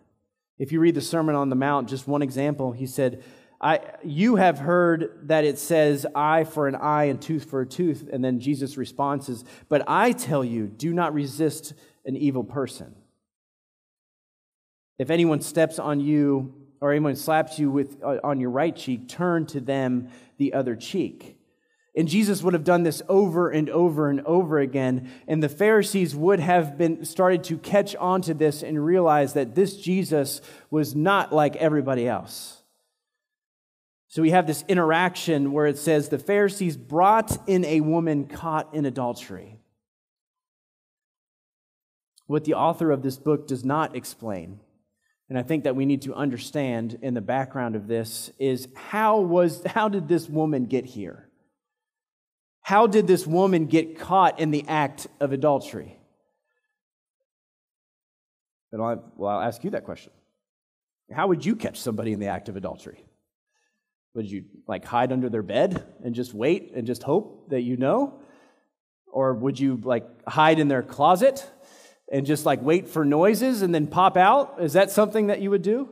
If 0.59 0.71
you 0.71 0.79
read 0.79 0.93
the 0.93 1.01
Sermon 1.01 1.33
on 1.33 1.49
the 1.49 1.55
Mount, 1.55 1.89
just 1.89 2.07
one 2.07 2.21
example, 2.21 2.71
he 2.71 2.85
said, 2.85 3.23
I, 3.59 3.79
You 4.03 4.35
have 4.35 4.59
heard 4.59 5.21
that 5.23 5.43
it 5.43 5.57
says 5.57 6.05
eye 6.13 6.43
for 6.43 6.67
an 6.67 6.75
eye 6.75 7.05
and 7.05 7.19
tooth 7.19 7.49
for 7.49 7.61
a 7.61 7.65
tooth. 7.65 8.07
And 8.13 8.23
then 8.23 8.39
Jesus' 8.39 8.77
response 8.77 9.27
is, 9.27 9.43
But 9.69 9.83
I 9.87 10.11
tell 10.11 10.45
you, 10.45 10.67
do 10.67 10.93
not 10.93 11.15
resist 11.15 11.73
an 12.05 12.15
evil 12.15 12.43
person. 12.43 12.93
If 14.99 15.09
anyone 15.09 15.41
steps 15.41 15.79
on 15.79 15.99
you 15.99 16.53
or 16.81 16.91
anyone 16.91 17.15
slaps 17.15 17.57
you 17.59 17.71
with, 17.71 18.01
uh, 18.03 18.17
on 18.23 18.39
your 18.39 18.49
right 18.49 18.75
cheek, 18.75 19.07
turn 19.07 19.45
to 19.47 19.59
them 19.59 20.09
the 20.37 20.53
other 20.53 20.75
cheek. 20.75 21.37
And 21.95 22.07
Jesus 22.07 22.43
would 22.43 22.53
have 22.53 22.63
done 22.63 22.83
this 22.83 23.01
over 23.09 23.49
and 23.49 23.71
over 23.71 24.07
and 24.07 24.21
over 24.21 24.59
again. 24.59 25.11
And 25.27 25.41
the 25.41 25.49
Pharisees 25.49 26.15
would 26.15 26.39
have 26.39 26.77
been 26.77 27.03
started 27.03 27.43
to 27.45 27.57
catch 27.57 27.95
on 27.95 28.21
to 28.21 28.35
this 28.35 28.61
and 28.61 28.85
realize 28.85 29.33
that 29.33 29.55
this 29.55 29.77
Jesus 29.77 30.41
was 30.69 30.95
not 30.95 31.33
like 31.33 31.55
everybody 31.55 32.07
else. 32.07 32.61
So 34.09 34.21
we 34.21 34.29
have 34.29 34.45
this 34.45 34.63
interaction 34.67 35.51
where 35.51 35.65
it 35.65 35.79
says 35.79 36.09
the 36.09 36.19
Pharisees 36.19 36.77
brought 36.77 37.35
in 37.49 37.65
a 37.65 37.81
woman 37.81 38.27
caught 38.27 38.75
in 38.75 38.85
adultery. 38.85 39.59
What 42.27 42.45
the 42.45 42.53
author 42.53 42.91
of 42.91 43.01
this 43.01 43.17
book 43.17 43.47
does 43.47 43.65
not 43.65 43.95
explain 43.95 44.59
and 45.29 45.37
I 45.37 45.43
think 45.43 45.65
that 45.65 45.75
we 45.75 45.85
need 45.85 46.03
to 46.03 46.15
understand 46.15 46.99
in 47.01 47.13
the 47.13 47.21
background 47.21 47.75
of 47.75 47.87
this 47.87 48.31
is 48.39 48.67
how 48.75 49.19
was 49.19 49.61
how 49.65 49.89
did 49.89 50.07
this 50.07 50.29
woman 50.29 50.65
get 50.65 50.85
here? 50.85 51.27
How 52.61 52.87
did 52.87 53.07
this 53.07 53.25
woman 53.27 53.65
get 53.65 53.97
caught 53.99 54.39
in 54.39 54.51
the 54.51 54.65
act 54.67 55.07
of 55.19 55.31
adultery? 55.31 55.97
And 58.71 58.81
I'll, 58.81 59.11
well, 59.15 59.37
I'll 59.37 59.47
ask 59.47 59.63
you 59.63 59.69
that 59.71 59.85
question. 59.85 60.11
How 61.11 61.27
would 61.27 61.45
you 61.45 61.55
catch 61.55 61.79
somebody 61.79 62.11
in 62.11 62.19
the 62.19 62.27
act 62.27 62.49
of 62.49 62.57
adultery? 62.57 63.05
Would 64.13 64.29
you 64.29 64.45
like 64.67 64.83
hide 64.83 65.11
under 65.11 65.29
their 65.29 65.43
bed 65.43 65.81
and 66.03 66.13
just 66.13 66.33
wait 66.33 66.73
and 66.75 66.85
just 66.85 67.03
hope 67.03 67.49
that 67.49 67.61
you 67.61 67.77
know? 67.77 68.21
Or 69.05 69.33
would 69.33 69.59
you 69.59 69.79
like 69.83 70.05
hide 70.27 70.59
in 70.59 70.67
their 70.67 70.83
closet 70.83 71.49
and 72.11 72.25
just 72.25 72.45
like 72.45 72.61
wait 72.61 72.87
for 72.87 73.05
noises 73.05 73.61
and 73.61 73.73
then 73.73 73.87
pop 73.87 74.17
out? 74.17 74.57
Is 74.59 74.73
that 74.73 74.91
something 74.91 75.27
that 75.27 75.41
you 75.41 75.49
would 75.49 75.61
do? 75.61 75.89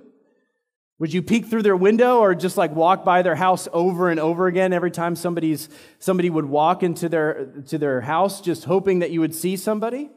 Would 0.98 1.14
you 1.14 1.22
peek 1.22 1.48
through 1.48 1.64
their 1.64 1.76
window 1.76 2.20
or 2.20 2.34
just 2.36 2.56
like 2.56 2.74
walk 2.74 3.04
by 3.04 3.22
their 3.22 3.36
house 3.36 3.68
over 3.74 4.10
and 4.10 4.20
over 4.20 4.48
again 4.48 4.72
every 4.72 4.92
time 4.92 5.16
somebody's 5.16 5.68
somebody 6.00 6.30
would 6.30 6.46
walk 6.46 6.84
into 6.84 7.10
their 7.10 7.48
to 7.68 7.78
their 7.78 8.02
house 8.02 8.40
just 8.40 8.64
hoping 8.64 9.00
that 9.00 9.12
you 9.12 9.20
would 9.20 9.36
see 9.36 9.58
somebody 9.58 10.10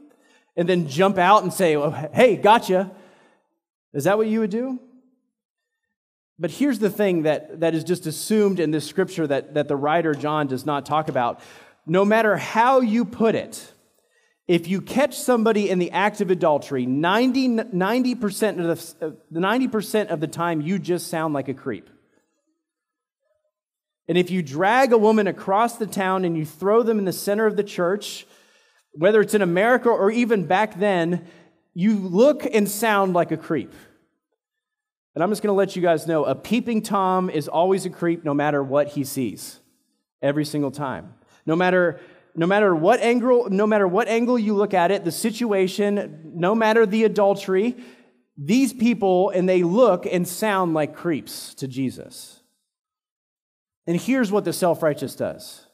and 0.56 0.68
then 0.68 0.88
jump 0.88 1.18
out 1.18 1.42
and 1.42 1.52
say, 1.52 1.76
well, 1.76 1.90
"Hey, 2.12 2.36
gotcha." 2.36 2.92
Is 3.92 4.04
that 4.04 4.18
what 4.18 4.28
you 4.28 4.40
would 4.40 4.50
do? 4.50 4.78
But 6.38 6.50
here's 6.52 6.78
the 6.78 6.90
thing 6.90 7.22
that, 7.22 7.60
that 7.60 7.74
is 7.74 7.82
just 7.82 8.06
assumed 8.06 8.60
in 8.60 8.70
this 8.70 8.86
scripture 8.86 9.26
that, 9.26 9.54
that 9.54 9.66
the 9.66 9.76
writer 9.76 10.14
John 10.14 10.46
does 10.46 10.64
not 10.64 10.86
talk 10.86 11.08
about. 11.08 11.40
No 11.84 12.04
matter 12.04 12.36
how 12.36 12.80
you 12.80 13.04
put 13.04 13.34
it, 13.34 13.72
if 14.48 14.66
you 14.66 14.80
catch 14.80 15.16
somebody 15.16 15.68
in 15.68 15.78
the 15.78 15.90
act 15.90 16.22
of 16.22 16.30
adultery, 16.30 16.86
90, 16.86 17.48
90%, 17.48 18.58
of 18.58 18.98
the, 18.98 19.06
uh, 19.06 19.10
90% 19.30 20.08
of 20.08 20.20
the 20.20 20.26
time 20.26 20.62
you 20.62 20.78
just 20.78 21.08
sound 21.08 21.34
like 21.34 21.48
a 21.48 21.54
creep. 21.54 21.90
And 24.08 24.16
if 24.16 24.30
you 24.30 24.42
drag 24.42 24.92
a 24.94 24.98
woman 24.98 25.26
across 25.26 25.76
the 25.76 25.86
town 25.86 26.24
and 26.24 26.34
you 26.34 26.46
throw 26.46 26.82
them 26.82 26.98
in 26.98 27.04
the 27.04 27.12
center 27.12 27.44
of 27.44 27.56
the 27.56 27.62
church, 27.62 28.26
whether 28.92 29.20
it's 29.20 29.34
in 29.34 29.42
America 29.42 29.90
or 29.90 30.10
even 30.10 30.46
back 30.46 30.78
then, 30.78 31.26
you 31.74 31.98
look 31.98 32.42
and 32.50 32.68
sound 32.68 33.12
like 33.12 33.30
a 33.30 33.36
creep. 33.36 33.74
And 35.14 35.22
I'm 35.22 35.30
just 35.30 35.42
going 35.42 35.52
to 35.52 35.58
let 35.58 35.76
you 35.76 35.82
guys 35.82 36.06
know 36.06 36.24
a 36.24 36.34
peeping 36.34 36.80
Tom 36.80 37.28
is 37.28 37.48
always 37.48 37.84
a 37.84 37.90
creep 37.90 38.24
no 38.24 38.32
matter 38.32 38.62
what 38.62 38.88
he 38.88 39.04
sees, 39.04 39.60
every 40.22 40.46
single 40.46 40.70
time. 40.70 41.12
No 41.44 41.54
matter 41.54 42.00
no 42.34 42.46
matter 42.46 42.74
what 42.74 43.00
angle, 43.00 43.48
no 43.50 43.66
matter 43.66 43.88
what 43.88 44.08
angle 44.08 44.38
you 44.38 44.54
look 44.54 44.74
at 44.74 44.90
it, 44.90 45.04
the 45.04 45.12
situation, 45.12 46.32
no 46.34 46.54
matter 46.54 46.86
the 46.86 47.04
adultery, 47.04 47.76
these 48.36 48.72
people 48.72 49.30
and 49.30 49.48
they 49.48 49.62
look 49.64 50.06
and 50.06 50.26
sound 50.26 50.74
like 50.74 50.94
creeps 50.94 51.54
to 51.54 51.66
Jesus. 51.66 52.40
And 53.86 54.00
here's 54.00 54.30
what 54.30 54.44
the 54.44 54.52
self 54.52 54.82
righteous 54.82 55.14
does. 55.14 55.66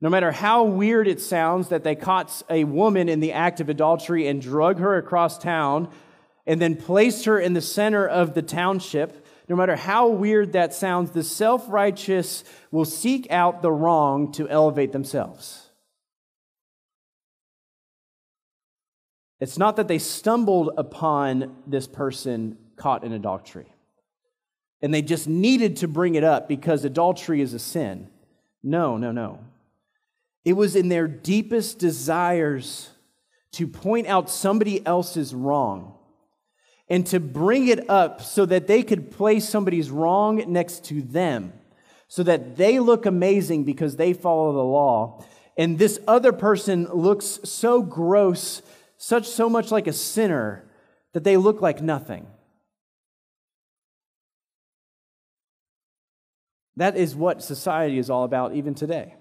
No 0.00 0.10
matter 0.10 0.32
how 0.32 0.64
weird 0.64 1.06
it 1.06 1.20
sounds 1.20 1.68
that 1.68 1.84
they 1.84 1.94
caught 1.94 2.42
a 2.50 2.64
woman 2.64 3.08
in 3.08 3.20
the 3.20 3.32
act 3.32 3.60
of 3.60 3.68
adultery 3.68 4.26
and 4.26 4.42
drug 4.42 4.80
her 4.80 4.96
across 4.96 5.38
town 5.38 5.88
and 6.44 6.60
then 6.60 6.74
placed 6.74 7.26
her 7.26 7.38
in 7.38 7.52
the 7.52 7.60
center 7.60 8.04
of 8.04 8.34
the 8.34 8.42
township, 8.42 9.24
no 9.48 9.54
matter 9.54 9.76
how 9.76 10.08
weird 10.08 10.54
that 10.54 10.74
sounds, 10.74 11.12
the 11.12 11.22
self 11.22 11.66
righteous 11.68 12.42
will 12.72 12.84
seek 12.84 13.30
out 13.30 13.62
the 13.62 13.70
wrong 13.70 14.32
to 14.32 14.48
elevate 14.48 14.90
themselves. 14.90 15.61
It's 19.42 19.58
not 19.58 19.74
that 19.74 19.88
they 19.88 19.98
stumbled 19.98 20.70
upon 20.78 21.56
this 21.66 21.88
person 21.88 22.56
caught 22.76 23.02
in 23.02 23.12
adultery 23.12 23.66
and 24.80 24.94
they 24.94 25.02
just 25.02 25.26
needed 25.26 25.78
to 25.78 25.88
bring 25.88 26.14
it 26.14 26.22
up 26.22 26.46
because 26.46 26.84
adultery 26.84 27.40
is 27.40 27.52
a 27.52 27.58
sin. 27.58 28.08
No, 28.62 28.96
no, 28.96 29.10
no. 29.10 29.40
It 30.44 30.52
was 30.52 30.76
in 30.76 30.88
their 30.88 31.08
deepest 31.08 31.80
desires 31.80 32.90
to 33.54 33.66
point 33.66 34.06
out 34.06 34.30
somebody 34.30 34.86
else's 34.86 35.34
wrong 35.34 35.96
and 36.88 37.04
to 37.08 37.18
bring 37.18 37.66
it 37.66 37.90
up 37.90 38.22
so 38.22 38.46
that 38.46 38.68
they 38.68 38.84
could 38.84 39.10
place 39.10 39.48
somebody's 39.48 39.90
wrong 39.90 40.44
next 40.52 40.84
to 40.84 41.02
them 41.02 41.52
so 42.06 42.22
that 42.22 42.54
they 42.54 42.78
look 42.78 43.06
amazing 43.06 43.64
because 43.64 43.96
they 43.96 44.12
follow 44.12 44.52
the 44.52 44.62
law. 44.62 45.24
And 45.56 45.80
this 45.80 45.98
other 46.06 46.32
person 46.32 46.84
looks 46.92 47.40
so 47.42 47.82
gross 47.82 48.62
such 49.02 49.26
so 49.26 49.50
much 49.50 49.72
like 49.72 49.88
a 49.88 49.92
sinner 49.92 50.64
that 51.12 51.24
they 51.24 51.36
look 51.36 51.60
like 51.60 51.82
nothing. 51.82 52.24
That 56.76 56.96
is 56.96 57.16
what 57.16 57.42
society 57.42 57.98
is 57.98 58.10
all 58.10 58.22
about, 58.22 58.54
even 58.54 58.74
today. 58.74 59.16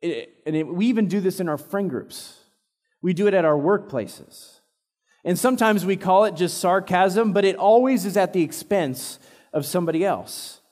It, 0.00 0.34
and 0.46 0.56
it, 0.56 0.66
we 0.66 0.86
even 0.86 1.08
do 1.08 1.20
this 1.20 1.40
in 1.40 1.48
our 1.48 1.58
friend 1.58 1.90
groups. 1.90 2.38
We 3.02 3.12
do 3.12 3.26
it 3.26 3.34
at 3.34 3.44
our 3.44 3.56
workplaces. 3.56 4.60
And 5.22 5.38
sometimes 5.38 5.84
we 5.84 5.96
call 5.96 6.24
it 6.24 6.36
just 6.36 6.56
sarcasm, 6.58 7.34
but 7.34 7.44
it 7.44 7.56
always 7.56 8.06
is 8.06 8.16
at 8.16 8.32
the 8.32 8.42
expense 8.42 9.18
of 9.52 9.66
somebody 9.66 10.06
else. 10.06 10.62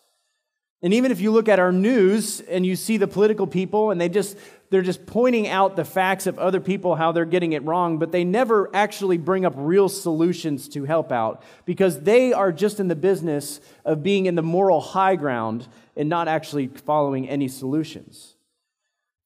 And 0.83 0.94
even 0.94 1.12
if 1.12 1.20
you 1.20 1.31
look 1.31 1.48
at 1.48 1.59
our 1.59 1.72
news 1.72 2.40
and 2.40 2.64
you 2.64 2.75
see 2.75 2.96
the 2.96 3.07
political 3.07 3.46
people 3.46 3.90
and 3.90 4.01
they 4.01 4.09
just 4.09 4.37
they're 4.73 4.81
just 4.81 5.05
pointing 5.05 5.49
out 5.49 5.77
the 5.77 5.85
facts 5.85 6.27
of 6.27 6.39
other 6.39 6.59
people 6.59 6.95
how 6.95 7.13
they're 7.13 7.27
getting 7.27 7.53
it 7.53 7.63
wrong, 7.63 7.99
but 7.99 8.11
they 8.11 8.25
never 8.25 8.75
actually 8.75 9.19
bring 9.19 9.45
up 9.45 9.53
real 9.55 9.87
solutions 9.87 10.67
to 10.71 10.85
help 10.85 11.13
out 11.13 11.43
because 11.67 12.01
they 12.01 12.33
are 12.33 12.51
just 12.51 12.81
in 12.81 12.89
the 12.89 12.97
business 12.97 13.61
of 13.85 14.03
being 14.03 14.25
in 14.25 14.35
the 14.35 14.43
moral 14.43 14.81
high 14.81 15.15
ground 15.15 15.69
and 15.95 16.09
not 16.09 16.27
actually 16.27 16.69
following 16.69 17.29
any 17.29 17.49
solutions. 17.49 18.35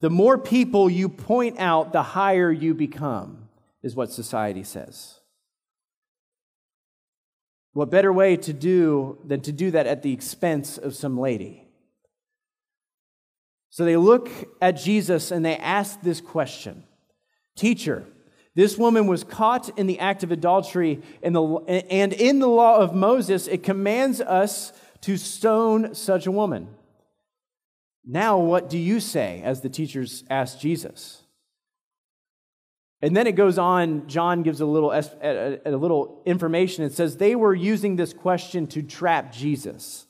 The 0.01 0.09
more 0.09 0.37
people 0.37 0.89
you 0.89 1.07
point 1.07 1.57
out, 1.59 1.93
the 1.93 2.03
higher 2.03 2.51
you 2.51 2.73
become, 2.73 3.47
is 3.81 3.95
what 3.95 4.11
society 4.11 4.63
says. 4.63 5.21
What 7.71 7.89
better 7.89 8.11
way 8.11 8.35
to 8.35 8.51
do 8.51 9.17
than 9.23 9.39
to 9.41 9.53
do 9.53 9.71
that 9.71 9.87
at 9.87 10.03
the 10.03 10.11
expense 10.11 10.77
of 10.77 10.93
some 10.93 11.17
lady? 11.17 11.66
So 13.77 13.85
they 13.85 13.95
look 13.95 14.31
at 14.59 14.71
Jesus 14.71 15.29
and 15.29 15.45
they 15.45 15.55
ask 15.55 16.01
this 16.01 16.19
question 16.19 16.83
Teacher, 17.55 18.07
this 18.55 18.75
woman 18.75 19.05
was 19.05 19.23
caught 19.23 19.69
in 19.77 19.85
the 19.85 19.99
act 19.99 20.23
of 20.23 20.31
adultery, 20.31 21.03
and, 21.21 21.35
the, 21.35 21.43
and 21.91 22.11
in 22.11 22.39
the 22.39 22.47
law 22.47 22.77
of 22.79 22.95
Moses, 22.95 23.45
it 23.45 23.61
commands 23.61 24.19
us 24.19 24.73
to 25.01 25.15
stone 25.15 25.93
such 25.93 26.25
a 26.25 26.31
woman. 26.31 26.69
Now, 28.03 28.39
what 28.39 28.67
do 28.67 28.79
you 28.79 28.99
say? 28.99 29.43
As 29.45 29.61
the 29.61 29.69
teachers 29.69 30.23
ask 30.27 30.57
Jesus. 30.59 31.21
And 33.03 33.15
then 33.15 33.27
it 33.27 33.33
goes 33.33 33.59
on, 33.59 34.07
John 34.07 34.41
gives 34.41 34.59
a 34.59 34.65
little, 34.65 34.91
a, 34.91 35.59
a 35.67 35.77
little 35.77 36.23
information. 36.25 36.83
It 36.83 36.93
says 36.93 37.17
they 37.17 37.35
were 37.35 37.53
using 37.53 37.95
this 37.95 38.11
question 38.11 38.65
to 38.69 38.81
trap 38.81 39.31
Jesus. 39.31 40.06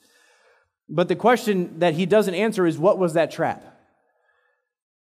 But 0.89 1.07
the 1.07 1.15
question 1.15 1.79
that 1.79 1.93
he 1.93 2.05
doesn't 2.05 2.33
answer 2.33 2.65
is 2.65 2.77
what 2.77 2.97
was 2.97 3.13
that 3.13 3.31
trap? 3.31 3.63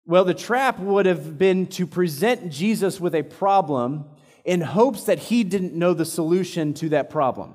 Well, 0.04 0.24
the 0.24 0.34
trap 0.34 0.78
would 0.78 1.06
have 1.06 1.36
been 1.36 1.66
to 1.68 1.86
present 1.86 2.52
Jesus 2.52 3.00
with 3.00 3.14
a 3.14 3.22
problem 3.22 4.04
in 4.44 4.60
hopes 4.60 5.04
that 5.04 5.18
he 5.18 5.42
didn't 5.42 5.74
know 5.74 5.94
the 5.94 6.04
solution 6.04 6.74
to 6.74 6.88
that 6.90 7.10
problem. 7.10 7.54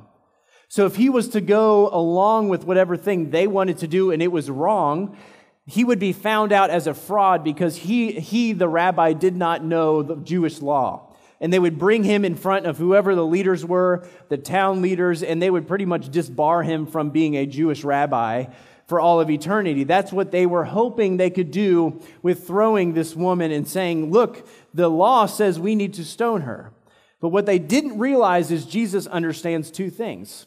So 0.67 0.85
if 0.85 0.95
he 0.95 1.09
was 1.09 1.29
to 1.29 1.41
go 1.41 1.89
along 1.89 2.49
with 2.49 2.65
whatever 2.65 2.97
thing 2.97 3.29
they 3.29 3.47
wanted 3.47 3.79
to 3.79 3.87
do 3.87 4.11
and 4.11 4.21
it 4.21 4.31
was 4.31 4.49
wrong, 4.49 5.17
he 5.65 5.83
would 5.83 5.99
be 5.99 6.13
found 6.13 6.51
out 6.51 6.69
as 6.69 6.87
a 6.87 6.93
fraud 6.93 7.43
because 7.43 7.77
he, 7.77 8.11
he, 8.13 8.53
the 8.53 8.67
rabbi, 8.67 9.13
did 9.13 9.35
not 9.35 9.63
know 9.63 10.01
the 10.01 10.15
Jewish 10.17 10.61
law. 10.61 11.10
And 11.41 11.51
they 11.51 11.59
would 11.59 11.77
bring 11.77 12.03
him 12.03 12.23
in 12.23 12.35
front 12.35 12.67
of 12.67 12.77
whoever 12.77 13.15
the 13.15 13.25
leaders 13.25 13.65
were, 13.65 14.07
the 14.29 14.37
town 14.37 14.81
leaders, 14.81 15.23
and 15.23 15.41
they 15.41 15.49
would 15.49 15.67
pretty 15.67 15.85
much 15.85 16.09
disbar 16.09 16.63
him 16.63 16.85
from 16.85 17.09
being 17.09 17.35
a 17.35 17.45
Jewish 17.45 17.83
rabbi 17.83 18.45
for 18.87 18.99
all 18.99 19.19
of 19.19 19.29
eternity. 19.29 19.83
That's 19.83 20.13
what 20.13 20.31
they 20.31 20.45
were 20.45 20.65
hoping 20.65 21.17
they 21.17 21.29
could 21.29 21.51
do 21.51 21.99
with 22.21 22.45
throwing 22.45 22.93
this 22.93 23.15
woman 23.15 23.51
and 23.51 23.67
saying, 23.67 24.11
Look, 24.11 24.47
the 24.73 24.89
law 24.89 25.25
says 25.25 25.59
we 25.59 25.75
need 25.75 25.95
to 25.95 26.05
stone 26.05 26.41
her. 26.41 26.71
But 27.19 27.29
what 27.29 27.45
they 27.45 27.59
didn't 27.59 27.99
realize 27.99 28.51
is 28.51 28.65
Jesus 28.65 29.07
understands 29.07 29.71
two 29.71 29.89
things. 29.89 30.45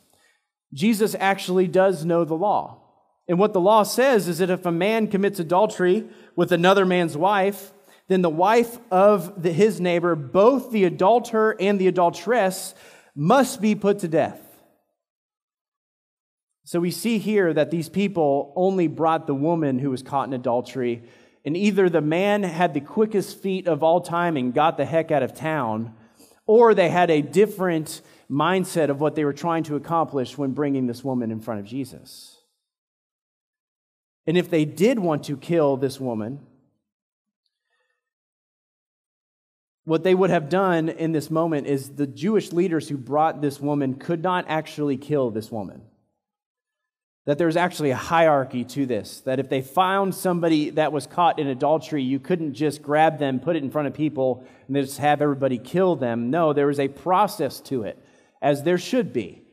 Jesus 0.73 1.15
actually 1.19 1.69
does 1.69 2.05
know 2.05 2.25
the 2.25 2.35
law. 2.35 2.81
And 3.29 3.39
what 3.39 3.53
the 3.53 3.61
law 3.61 3.85
says 3.85 4.29
is 4.29 4.39
that 4.39 4.51
if 4.51 4.67
a 4.67 4.73
man 4.73 5.09
commits 5.09 5.39
adultery 5.39 6.07
with 6.37 6.53
another 6.53 6.85
man's 6.85 7.17
wife, 7.17 7.73
then 8.09 8.23
the 8.23 8.31
wife 8.31 8.79
of 8.91 9.43
the, 9.43 9.53
his 9.53 9.81
neighbor, 9.81 10.15
both 10.15 10.71
the 10.71 10.85
adulterer 10.85 11.57
and 11.59 11.81
the 11.81 11.89
adulteress, 11.89 12.75
must 13.15 13.61
be 13.61 13.75
put 13.75 14.01
to 14.01 14.09
death. 14.09 14.41
So 16.65 16.81
we 16.81 16.91
see 16.91 17.19
here 17.19 17.53
that 17.53 17.71
these 17.71 17.89
people 17.89 18.53
only 18.57 18.87
brought 18.87 19.27
the 19.27 19.35
woman 19.35 19.79
who 19.79 19.91
was 19.91 20.03
caught 20.03 20.29
in 20.29 20.35
adultery, 20.35 21.03
and 21.45 21.57
either 21.57 21.89
the 21.89 22.01
man 22.01 22.43
had 22.43 22.73
the 22.75 22.81
quickest 22.81 23.43
feet 23.43 23.69
of 23.69 23.83
all 23.83 24.01
time 24.01 24.37
and 24.37 24.55
got 24.55 24.77
the 24.77 24.87
heck 24.87 25.11
out 25.11 25.23
of 25.23 25.35
town, 25.35 25.95
or 26.47 26.75
they 26.75 26.89
had 26.89 27.11
a 27.11 27.23
different 27.23 28.01
mindset 28.31 28.89
of 28.89 29.01
what 29.01 29.15
they 29.15 29.25
were 29.25 29.33
trying 29.33 29.63
to 29.65 29.77
accomplish 29.77 30.39
when 30.39 30.53
bringing 30.53 30.87
this 30.87 31.05
woman 31.05 31.31
in 31.31 31.41
front 31.41 31.61
of 31.61 31.67
Jesus. 31.67 32.39
And 34.27 34.39
if 34.39 34.49
they 34.49 34.65
did 34.65 34.99
want 34.99 35.25
to 35.25 35.37
kill 35.37 35.77
this 35.77 36.01
woman, 36.01 36.41
what 39.85 40.03
they 40.03 40.15
would 40.15 40.31
have 40.31 40.49
done 40.49 40.89
in 40.89 41.13
this 41.13 41.31
moment 41.31 41.67
is 41.67 41.91
the 41.91 42.07
Jewish 42.07 42.53
leaders 42.53 42.89
who 42.89 42.97
brought 42.97 43.43
this 43.43 43.61
woman 43.61 43.95
could 43.95 44.23
not 44.23 44.47
actually 44.49 44.97
kill 44.97 45.31
this 45.31 45.51
woman. 45.51 45.83
That 47.27 47.39
there's 47.39 47.57
actually 47.57 47.91
a 47.91 47.97
hierarchy 47.97 48.65
to 48.65 48.87
this. 48.87 49.21
That 49.21 49.39
if 49.39 49.49
they 49.49 49.63
found 49.63 50.15
somebody 50.15 50.71
that 50.71 50.93
was 50.93 51.07
caught 51.07 51.39
in 51.39 51.49
adultery, 51.49 52.03
you 52.03 52.19
couldn't 52.19 52.55
just 52.55 52.83
grab 52.83 53.19
them, 53.19 53.41
put 53.41 53.57
it 53.57 53.63
in 53.63 53.71
front 53.71 53.89
of 53.89 53.95
people, 53.95 54.45
and 54.67 54.77
just 54.77 54.99
have 54.99 55.23
everybody 55.23 55.59
kill 55.59 55.97
them. 55.97 56.31
No, 56.31 56.53
there 56.53 56.67
was 56.67 56.81
a 56.81 56.89
process 56.89 57.61
to 57.61 57.85
it, 57.85 57.99
as 58.43 58.63
there 58.63 58.79
should 58.79 59.13
be. 59.13 59.44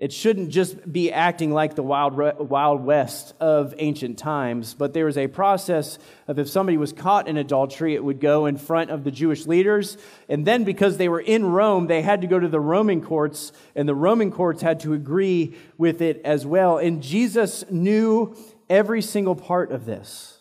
It 0.00 0.14
shouldn't 0.14 0.48
just 0.48 0.90
be 0.90 1.12
acting 1.12 1.52
like 1.52 1.74
the 1.74 1.82
wild, 1.82 2.14
wild 2.14 2.82
west 2.82 3.34
of 3.38 3.74
ancient 3.76 4.18
times, 4.18 4.72
but 4.72 4.94
there 4.94 5.04
was 5.04 5.18
a 5.18 5.26
process 5.28 5.98
of 6.26 6.38
if 6.38 6.48
somebody 6.48 6.78
was 6.78 6.94
caught 6.94 7.28
in 7.28 7.36
adultery, 7.36 7.94
it 7.94 8.02
would 8.02 8.18
go 8.18 8.46
in 8.46 8.56
front 8.56 8.90
of 8.90 9.04
the 9.04 9.10
Jewish 9.10 9.44
leaders. 9.44 9.98
And 10.26 10.46
then 10.46 10.64
because 10.64 10.96
they 10.96 11.10
were 11.10 11.20
in 11.20 11.44
Rome, 11.44 11.86
they 11.86 12.00
had 12.00 12.22
to 12.22 12.26
go 12.26 12.40
to 12.40 12.48
the 12.48 12.58
Roman 12.58 13.02
courts, 13.02 13.52
and 13.76 13.86
the 13.86 13.94
Roman 13.94 14.32
courts 14.32 14.62
had 14.62 14.80
to 14.80 14.94
agree 14.94 15.54
with 15.76 16.00
it 16.00 16.22
as 16.24 16.46
well. 16.46 16.78
And 16.78 17.02
Jesus 17.02 17.62
knew 17.70 18.34
every 18.70 19.02
single 19.02 19.36
part 19.36 19.70
of 19.70 19.84
this. 19.84 20.38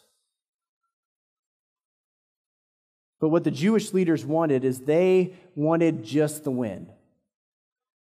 But 3.20 3.28
what 3.28 3.44
the 3.44 3.52
Jewish 3.52 3.92
leaders 3.92 4.26
wanted 4.26 4.64
is 4.64 4.80
they 4.80 5.34
wanted 5.54 6.06
just 6.06 6.46
the 6.46 6.52
win. 6.52 6.88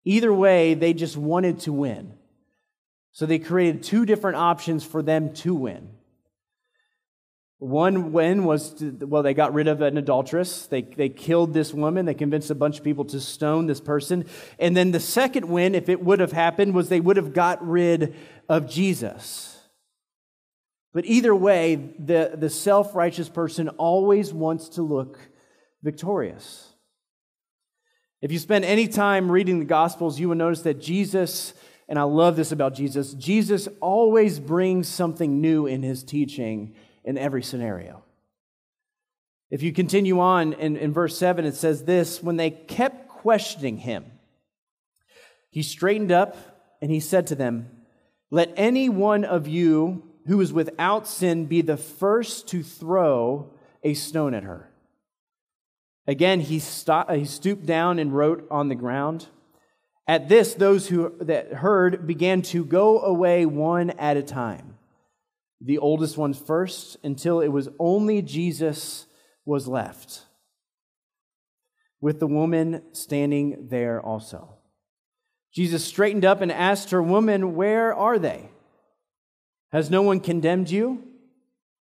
Either 0.06 0.34
way, 0.34 0.74
they 0.74 0.94
just 0.94 1.16
wanted 1.16 1.60
to 1.60 1.74
win. 1.74 2.14
So 3.12 3.26
they 3.26 3.40
created 3.40 3.84
two 3.84 4.06
different 4.06 4.38
options 4.38 4.84
for 4.84 5.02
them 5.02 5.34
to 5.36 5.54
win. 5.54 5.90
One 7.60 8.12
win 8.12 8.44
was, 8.44 8.74
to, 8.76 8.92
well, 9.06 9.24
they 9.24 9.34
got 9.34 9.54
rid 9.54 9.70
of 9.70 9.82
an 9.82 9.98
adulteress. 9.98 10.66
They, 10.66 10.82
they 10.82 11.08
killed 11.08 11.54
this 11.54 11.74
woman. 11.74 12.06
They 12.06 12.14
convinced 12.14 12.50
a 12.50 12.56
bunch 12.56 12.80
of 12.80 12.84
people 12.84 13.06
to 13.06 13.22
stone 13.22 13.68
this 13.68 13.80
person. 13.80 14.26
And 14.60 14.76
then 14.76 14.92
the 14.92 15.00
second 15.00 15.48
win, 15.48 15.74
if 15.74 15.88
it 15.88 16.04
would 16.04 16.20
have 16.20 16.34
happened, 16.34 16.74
was 16.74 16.90
they 16.90 17.00
would 17.00 17.16
have 17.16 17.34
got 17.34 17.66
rid 17.66 18.16
of 18.50 18.70
Jesus. 18.70 19.62
But 20.94 21.06
either 21.06 21.34
way, 21.34 21.76
the, 21.98 22.34
the 22.36 22.50
self 22.50 22.96
righteous 22.96 23.30
person 23.30 23.70
always 23.70 24.34
wants 24.34 24.68
to 24.70 24.82
look 24.82 25.18
victorious. 25.82 26.73
If 28.24 28.32
you 28.32 28.40
spend 28.40 28.64
any 28.64 28.88
time 28.88 29.30
reading 29.30 29.60
the 29.60 29.66
Gospels, 29.66 30.18
you 30.18 30.30
will 30.30 30.38
notice 30.38 30.62
that 30.62 30.80
Jesus, 30.80 31.54
and 31.90 32.00
I 32.00 32.04
love 32.04 32.38
this 32.38 32.54
about 32.54 32.74
Jesus, 32.74 33.14
Jesus 33.16 33.68
always 33.82 34.40
brings 34.40 34.88
something 34.88 35.42
new 35.42 35.66
in 35.66 35.84
his 35.84 36.06
teaching 36.06 36.74
in 37.04 37.18
every 37.18 37.44
scenario. 37.44 38.02
If 39.52 39.62
you 39.62 39.74
continue 39.74 40.22
on 40.22 40.54
in, 40.54 40.78
in 40.78 40.94
verse 40.94 41.18
7, 41.18 41.44
it 41.44 41.56
says 41.56 41.84
this 41.84 42.24
When 42.24 42.38
they 42.38 42.50
kept 42.50 43.10
questioning 43.10 43.80
him, 43.80 44.06
he 45.52 45.62
straightened 45.62 46.14
up 46.14 46.38
and 46.82 46.90
he 46.90 47.02
said 47.02 47.28
to 47.28 47.36
them, 47.36 47.70
Let 48.32 48.54
any 48.56 48.88
one 48.88 49.26
of 49.26 49.50
you 49.50 50.02
who 50.28 50.40
is 50.40 50.54
without 50.54 51.10
sin 51.10 51.48
be 51.48 51.62
the 51.62 51.76
first 51.76 52.48
to 52.48 52.64
throw 52.64 53.52
a 53.84 53.94
stone 53.96 54.34
at 54.34 54.44
her. 54.44 54.70
Again, 56.08 56.42
he, 56.42 56.60
stopped, 56.60 57.12
he 57.12 57.26
stooped 57.26 57.66
down 57.66 58.00
and 58.00 58.14
wrote 58.14 58.46
on 58.52 58.68
the 58.68 58.76
ground. 58.76 59.28
At 60.08 60.28
this, 60.28 60.54
those 60.54 60.88
who 60.88 61.16
that 61.22 61.54
heard 61.54 62.06
began 62.06 62.42
to 62.44 62.66
go 62.66 63.00
away 63.00 63.46
one 63.46 63.92
at 63.92 64.18
a 64.18 64.24
time. 64.24 64.78
The 65.62 65.78
oldest 65.78 66.18
ones 66.18 66.38
first, 66.38 66.98
until 67.04 67.40
it 67.40 67.48
was 67.48 67.70
only 67.80 68.22
Jesus 68.22 69.06
was 69.46 69.68
left, 69.68 70.24
with 72.02 72.20
the 72.20 72.28
woman 72.28 72.82
standing 72.92 73.70
there 73.70 74.02
also. 74.02 74.58
Jesus 75.54 75.86
straightened 75.86 76.26
up 76.26 76.42
and 76.42 76.52
asked 76.52 76.92
her, 76.92 77.02
Woman, 77.02 77.56
where 77.56 77.94
are 77.94 78.20
they? 78.20 78.50
Has 79.72 79.90
no 79.90 80.02
one 80.02 80.20
condemned 80.20 80.70
you? 80.70 81.04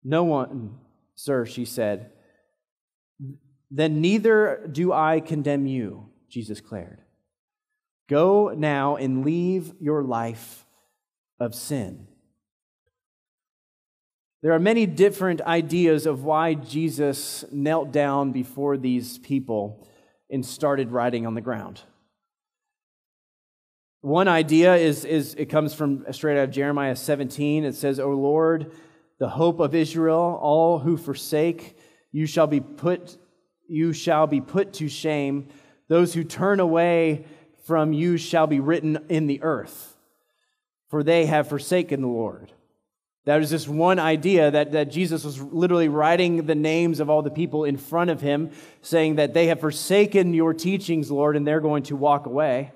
No 0.03 0.25
one, 0.25 0.79
sir, 1.15 1.47
she 1.47 1.65
said. 1.65 2.11
Then 3.71 4.01
neither 4.01 4.69
do 4.71 4.93
I 4.93 5.21
condemn 5.21 5.67
you, 5.67 6.11
Jesus 6.29 6.61
declared. 6.61 7.01
Go 8.09 8.53
now 8.57 8.97
and 8.97 9.25
leave 9.25 9.73
your 9.81 10.03
life 10.03 10.67
of 11.41 11.55
sin. 11.55 12.07
There 14.43 14.53
are 14.53 14.59
many 14.59 14.85
different 14.85 15.41
ideas 15.41 16.05
of 16.05 16.23
why 16.23 16.53
Jesus 16.53 17.47
knelt 17.51 17.93
down 17.93 18.33
before 18.33 18.77
these 18.77 19.17
people 19.19 19.89
and 20.31 20.45
started 20.45 20.91
writing 20.91 21.27
on 21.27 21.35
the 21.35 21.41
ground. 21.41 21.81
One 24.03 24.29
idea 24.29 24.77
is, 24.77 25.07
is 25.07 25.35
it 25.39 25.47
comes 25.47 25.73
from 25.73 26.05
straight 26.13 26.37
out 26.39 26.45
of 26.45 26.51
Jeremiah 26.51 26.95
17. 26.95 27.65
It 27.65 27.75
says, 27.75 27.99
O 27.99 28.11
Lord, 28.11 28.73
the 29.19 29.31
hope 29.31 29.61
of 29.61 29.75
Israel, 29.75 30.39
all 30.43 30.79
who 30.79 30.99
forsake, 30.99 31.79
you 32.13 32.27
shall 32.27 32.47
be 32.47 32.61
put, 32.61 33.17
you 33.69 33.93
shall 33.93 34.27
be 34.27 34.41
put 34.41 34.75
to 34.75 34.89
shame. 34.89 35.49
Those 35.89 36.15
who 36.15 36.25
turn 36.25 36.61
away 36.61 37.27
from 37.65 37.93
you 37.93 38.17
shall 38.17 38.47
be 38.47 38.61
written 38.61 38.99
in 39.09 39.27
the 39.27 39.43
earth, 39.43 39.97
for 40.89 41.03
they 41.03 41.27
have 41.27 41.49
forsaken 41.49 42.03
the 42.03 42.09
Lord. 42.09 42.53
That 43.25 43.39
was 43.39 43.49
just 43.49 43.69
one 43.69 43.99
idea 43.99 44.51
that, 44.51 44.73
that 44.73 44.91
Jesus 44.91 45.25
was 45.25 45.41
literally 45.41 45.89
writing 45.89 46.45
the 46.45 46.55
names 46.55 47.01
of 47.01 47.09
all 47.09 47.23
the 47.23 47.31
people 47.31 47.65
in 47.65 47.79
front 47.79 48.11
of 48.11 48.21
him, 48.21 48.51
saying 48.83 49.17
that 49.17 49.33
they 49.33 49.47
have 49.47 49.61
forsaken 49.61 50.35
your 50.35 50.53
teachings, 50.53 51.11
Lord, 51.11 51.37
and 51.37 51.47
they're 51.47 51.61
going 51.61 51.85
to 51.85 51.97
walk 51.97 52.27
away. 52.27 52.73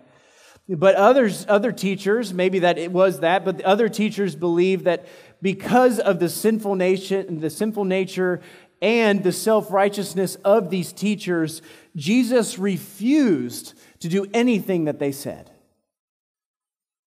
But 0.67 0.97
others, 0.97 1.47
other 1.49 1.73
teachers, 1.73 2.33
maybe 2.33 2.61
that 2.61 2.79
it 2.79 2.93
was 2.93 3.21
that, 3.21 3.45
but 3.45 3.61
other 3.63 3.89
teachers 3.89 4.37
believe 4.37 4.85
that 4.85 5.07
because 5.41 5.99
of 5.99 6.19
the 6.19 6.29
sinful 6.29 6.75
nature, 6.75 7.23
the 7.23 7.51
sinful 7.51 7.85
nature 7.85 8.41
and 8.81 9.23
the 9.23 9.33
self-righteousness 9.33 10.37
of 10.45 10.71
these 10.71 10.93
teachers, 10.93 11.63
Jesus 11.97 12.59
refused 12.59 13.75
to 14.01 14.09
do 14.09 14.27
anything 14.33 14.85
that 14.85 14.99
they 14.99 15.13
said. 15.13 15.51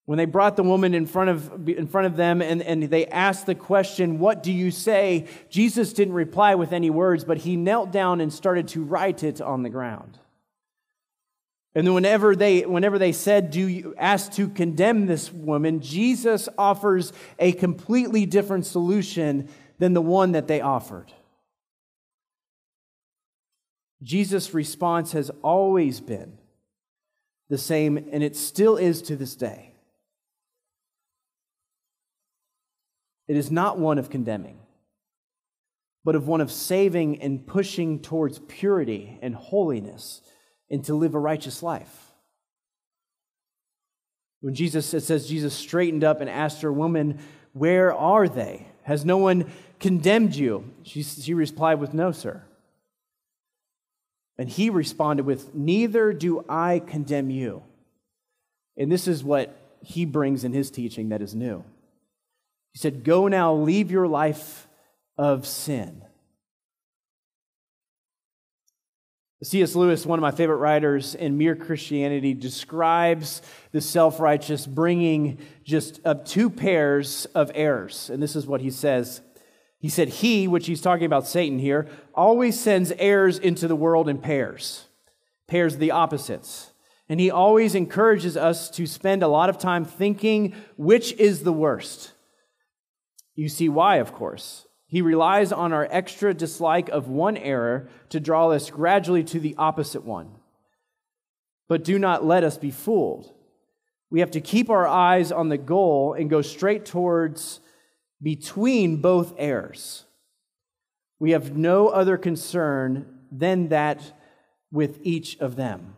When 0.05 0.17
they 0.17 0.25
brought 0.25 0.57
the 0.57 0.63
woman 0.63 0.93
in 0.93 1.05
front 1.05 1.29
of, 1.29 1.69
in 1.69 1.87
front 1.87 2.07
of 2.07 2.17
them 2.17 2.41
and, 2.41 2.61
and 2.61 2.83
they 2.83 3.05
asked 3.07 3.45
the 3.45 3.55
question, 3.55 4.19
What 4.19 4.43
do 4.43 4.51
you 4.51 4.71
say? 4.71 5.27
Jesus 5.49 5.93
didn't 5.93 6.15
reply 6.15 6.55
with 6.55 6.73
any 6.73 6.89
words, 6.89 7.23
but 7.23 7.37
he 7.37 7.55
knelt 7.55 7.91
down 7.91 8.19
and 8.19 8.33
started 8.33 8.67
to 8.69 8.83
write 8.83 9.23
it 9.23 9.39
on 9.39 9.63
the 9.63 9.69
ground. 9.69 10.17
And 11.73 11.87
then 11.87 11.93
whenever 11.93 12.35
they, 12.35 12.65
whenever 12.65 12.99
they 12.99 13.13
said, 13.13 13.51
Do 13.51 13.65
you 13.65 13.95
ask 13.97 14.33
to 14.33 14.49
condemn 14.49 15.05
this 15.05 15.31
woman, 15.31 15.79
Jesus 15.79 16.49
offers 16.57 17.13
a 17.39 17.53
completely 17.53 18.25
different 18.25 18.65
solution 18.65 19.47
than 19.81 19.93
the 19.93 20.01
one 20.01 20.33
that 20.33 20.47
they 20.47 20.61
offered. 20.61 21.11
Jesus' 24.03 24.53
response 24.53 25.11
has 25.11 25.29
always 25.41 25.99
been 25.99 26.37
the 27.49 27.57
same, 27.57 27.97
and 27.97 28.23
it 28.23 28.35
still 28.35 28.77
is 28.77 29.01
to 29.03 29.15
this 29.15 29.35
day. 29.35 29.73
It 33.27 33.37
is 33.37 33.51
not 33.51 33.77
one 33.77 33.97
of 33.97 34.09
condemning, 34.09 34.59
but 36.03 36.15
of 36.15 36.27
one 36.27 36.41
of 36.41 36.51
saving 36.51 37.21
and 37.21 37.45
pushing 37.45 37.99
towards 37.99 38.39
purity 38.39 39.19
and 39.21 39.35
holiness 39.35 40.21
and 40.69 40.83
to 40.85 40.95
live 40.95 41.13
a 41.13 41.19
righteous 41.19 41.61
life. 41.61 42.11
When 44.39 44.55
Jesus, 44.55 44.93
it 44.93 45.01
says 45.01 45.27
Jesus 45.27 45.53
straightened 45.53 46.03
up 46.03 46.19
and 46.19 46.29
asked 46.29 46.61
her, 46.63 46.73
Woman, 46.73 47.19
where 47.53 47.93
are 47.93 48.27
they? 48.27 48.67
Has 48.83 49.05
no 49.05 49.17
one 49.17 49.51
condemned 49.79 50.35
you? 50.35 50.73
She, 50.83 51.03
she 51.03 51.33
replied 51.33 51.79
with, 51.79 51.93
No, 51.93 52.11
sir. 52.11 52.43
And 54.41 54.49
he 54.49 54.71
responded 54.71 55.23
with, 55.23 55.53
Neither 55.53 56.13
do 56.13 56.43
I 56.49 56.79
condemn 56.79 57.29
you. 57.29 57.61
And 58.75 58.91
this 58.91 59.07
is 59.07 59.23
what 59.23 59.55
he 59.83 60.03
brings 60.03 60.43
in 60.43 60.51
his 60.51 60.71
teaching 60.71 61.09
that 61.09 61.21
is 61.21 61.35
new. 61.35 61.63
He 62.73 62.79
said, 62.79 63.03
Go 63.03 63.27
now, 63.27 63.53
leave 63.53 63.91
your 63.91 64.07
life 64.07 64.67
of 65.15 65.45
sin. 65.45 66.01
C.S. 69.43 69.75
Lewis, 69.75 70.07
one 70.07 70.17
of 70.17 70.23
my 70.23 70.31
favorite 70.31 70.55
writers 70.55 71.13
in 71.13 71.37
Mere 71.37 71.55
Christianity, 71.55 72.33
describes 72.33 73.43
the 73.71 73.79
self 73.79 74.19
righteous 74.19 74.65
bringing 74.65 75.37
just 75.63 76.03
up 76.03 76.25
two 76.25 76.49
pairs 76.49 77.27
of 77.35 77.51
errors. 77.53 78.09
And 78.09 78.23
this 78.23 78.35
is 78.35 78.47
what 78.47 78.61
he 78.61 78.71
says. 78.71 79.21
He 79.81 79.89
said, 79.89 80.09
He, 80.09 80.47
which 80.47 80.67
he's 80.67 80.79
talking 80.79 81.05
about 81.05 81.27
Satan 81.27 81.57
here, 81.57 81.87
always 82.13 82.59
sends 82.59 82.91
errors 82.93 83.39
into 83.39 83.67
the 83.67 83.75
world 83.75 84.07
in 84.07 84.19
pairs, 84.19 84.85
pairs 85.47 85.73
of 85.73 85.79
the 85.79 85.91
opposites. 85.91 86.71
And 87.09 87.19
he 87.19 87.31
always 87.31 87.75
encourages 87.75 88.37
us 88.37 88.69
to 88.69 88.85
spend 88.85 89.21
a 89.21 89.27
lot 89.27 89.49
of 89.49 89.57
time 89.57 89.83
thinking 89.83 90.55
which 90.77 91.11
is 91.13 91.43
the 91.43 91.51
worst. 91.51 92.13
You 93.35 93.49
see 93.49 93.67
why, 93.67 93.97
of 93.97 94.13
course. 94.13 94.67
He 94.85 95.01
relies 95.01 95.51
on 95.51 95.73
our 95.73 95.87
extra 95.89 96.33
dislike 96.33 96.89
of 96.89 97.07
one 97.07 97.35
error 97.37 97.89
to 98.09 98.19
draw 98.19 98.51
us 98.51 98.69
gradually 98.69 99.23
to 99.25 99.39
the 99.39 99.55
opposite 99.57 100.05
one. 100.05 100.35
But 101.67 101.83
do 101.83 101.97
not 101.97 102.23
let 102.23 102.43
us 102.43 102.57
be 102.57 102.71
fooled. 102.71 103.33
We 104.09 104.19
have 104.19 104.31
to 104.31 104.41
keep 104.41 104.69
our 104.69 104.87
eyes 104.87 105.31
on 105.31 105.49
the 105.49 105.57
goal 105.57 106.13
and 106.13 106.29
go 106.29 106.41
straight 106.41 106.85
towards 106.85 107.61
between 108.21 108.97
both 108.97 109.33
heirs. 109.37 110.05
We 111.19 111.31
have 111.31 111.55
no 111.55 111.87
other 111.87 112.17
concern 112.17 113.19
than 113.31 113.69
that 113.69 114.01
with 114.71 114.99
each 115.03 115.37
of 115.39 115.55
them. 115.55 115.95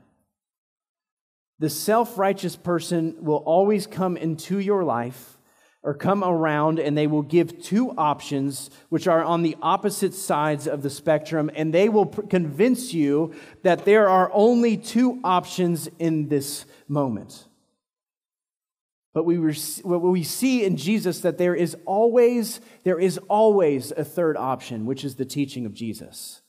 The 1.60 1.70
self 1.70 2.18
righteous 2.18 2.56
person 2.56 3.16
will 3.20 3.38
always 3.38 3.88
come 3.88 4.18
into 4.18 4.60
your 4.60 4.84
life 4.84 5.38
or 5.84 5.94
come 5.94 6.24
around 6.24 6.80
and 6.80 6.98
they 6.98 7.08
will 7.08 7.22
give 7.22 7.62
two 7.62 7.92
options 7.92 8.70
which 8.90 9.08
are 9.08 9.24
on 9.24 9.44
the 9.44 9.56
opposite 9.62 10.14
sides 10.14 10.66
of 10.66 10.82
the 10.82 10.90
spectrum 10.90 11.52
and 11.56 11.74
they 11.74 11.90
will 11.90 12.06
pr- 12.06 12.22
convince 12.24 12.94
you 12.94 13.34
that 13.64 13.86
there 13.86 14.10
are 14.10 14.32
only 14.34 14.78
two 14.78 15.20
options 15.24 15.90
in 16.00 16.30
this 16.30 16.66
moment 16.88 17.46
but 19.14 19.26
we, 19.26 19.38
we 19.38 20.24
see 20.24 20.64
in 20.64 20.78
jesus 20.78 21.20
that 21.22 21.38
there 21.38 21.56
is 21.56 21.76
always 21.86 22.60
there 22.84 23.00
is 23.00 23.18
always 23.30 23.92
a 23.92 24.04
third 24.04 24.38
option 24.38 24.86
which 24.86 25.04
is 25.04 25.16
the 25.16 25.26
teaching 25.26 25.66
of 25.66 25.74
jesus 25.74 26.42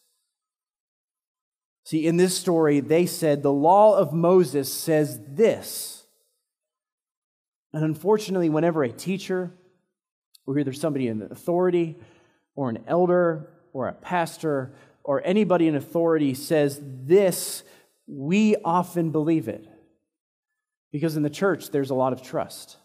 see 1.85 2.07
in 2.07 2.17
this 2.17 2.37
story 2.37 2.81
they 2.81 3.07
said 3.07 3.43
the 3.43 3.53
law 3.53 3.97
of 3.97 4.13
moses 4.13 4.73
says 4.73 5.21
this 5.29 6.05
and 7.75 7.83
unfortunately, 7.83 8.49
whenever 8.49 8.85
a 8.85 8.93
teacher, 8.93 9.53
or 10.47 10.57
either 10.59 10.73
somebody 10.73 11.09
in 11.09 11.23
authority, 11.23 11.97
or 12.55 12.71
an 12.71 12.85
elder, 12.87 13.51
or 13.73 13.89
a 13.89 13.93
pastor, 13.93 14.77
or 15.03 15.21
anybody 15.25 15.67
in 15.67 15.75
authority 15.75 16.35
says 16.35 16.81
this, 16.81 17.65
we 18.07 18.55
often 18.65 19.11
believe 19.11 19.49
it. 19.49 19.67
Because 20.95 21.17
in 21.17 21.25
the 21.25 21.29
church, 21.29 21.71
there's 21.71 21.91
a 21.91 21.95
lot 21.95 22.13
of 22.13 22.23
trust. 22.23 22.77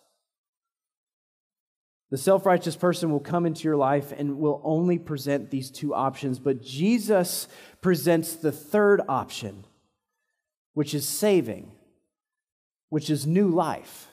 The 2.10 2.18
self 2.18 2.44
righteous 2.44 2.76
person 2.76 3.12
will 3.12 3.20
come 3.20 3.46
into 3.46 3.66
your 3.66 3.78
life 3.78 4.12
and 4.12 4.40
will 4.40 4.62
only 4.64 4.98
present 4.98 5.52
these 5.52 5.70
two 5.70 5.94
options, 5.94 6.40
but 6.40 6.60
Jesus 6.60 7.48
presents 7.82 8.36
the 8.36 8.52
third 8.52 9.02
option, 9.08 9.64
which 10.74 10.96
is 10.96 11.08
saving, 11.08 11.72
which 12.90 13.12
is 13.12 13.28
new 13.28 13.50
life. 13.50 14.08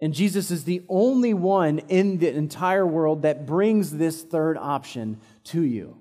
And 0.00 0.12
Jesus 0.12 0.50
is 0.50 0.64
the 0.64 0.82
only 0.88 1.34
one 1.34 1.78
in 1.78 2.18
the 2.18 2.34
entire 2.34 2.84
world 2.84 3.22
that 3.22 3.46
brings 3.46 3.92
this 3.92 4.22
third 4.22 4.58
option 4.58 5.20
to 5.44 5.62
you. 5.62 5.98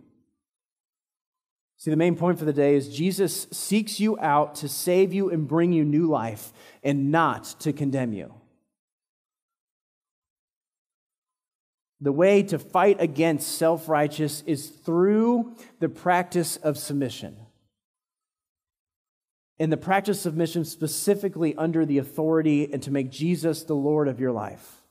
See, 1.85 1.91
the 1.91 1.97
main 1.97 2.15
point 2.15 2.39
for 2.39 2.45
the 2.45 2.51
day 2.51 2.73
is 2.73 2.89
Jesus 2.89 3.45
seeks 3.51 3.99
you 3.99 4.17
out 4.17 4.55
to 4.55 4.67
save 4.67 5.13
you 5.13 5.29
and 5.29 5.47
bring 5.47 5.71
you 5.71 5.85
new 5.85 6.07
life 6.07 6.51
and 6.81 7.11
not 7.11 7.43
to 7.59 7.73
condemn 7.73 8.11
you. 8.11 8.33
The 12.01 12.11
way 12.11 12.41
to 12.41 12.57
fight 12.57 12.99
against 12.99 13.59
self 13.59 13.87
righteous 13.87 14.41
is 14.47 14.67
through 14.67 15.53
the 15.79 15.87
practice 15.87 16.55
of 16.55 16.79
submission 16.79 17.37
in 19.59 19.69
the 19.69 19.77
practice 19.77 20.25
of 20.25 20.35
mission 20.35 20.65
specifically 20.65 21.53
under 21.55 21.85
the 21.85 21.99
authority 21.99 22.67
and 22.73 22.81
to 22.81 22.89
make 22.89 23.11
Jesus 23.11 23.61
the 23.61 23.75
Lord 23.75 24.07
of 24.07 24.19
your 24.19 24.31
life. 24.31 24.81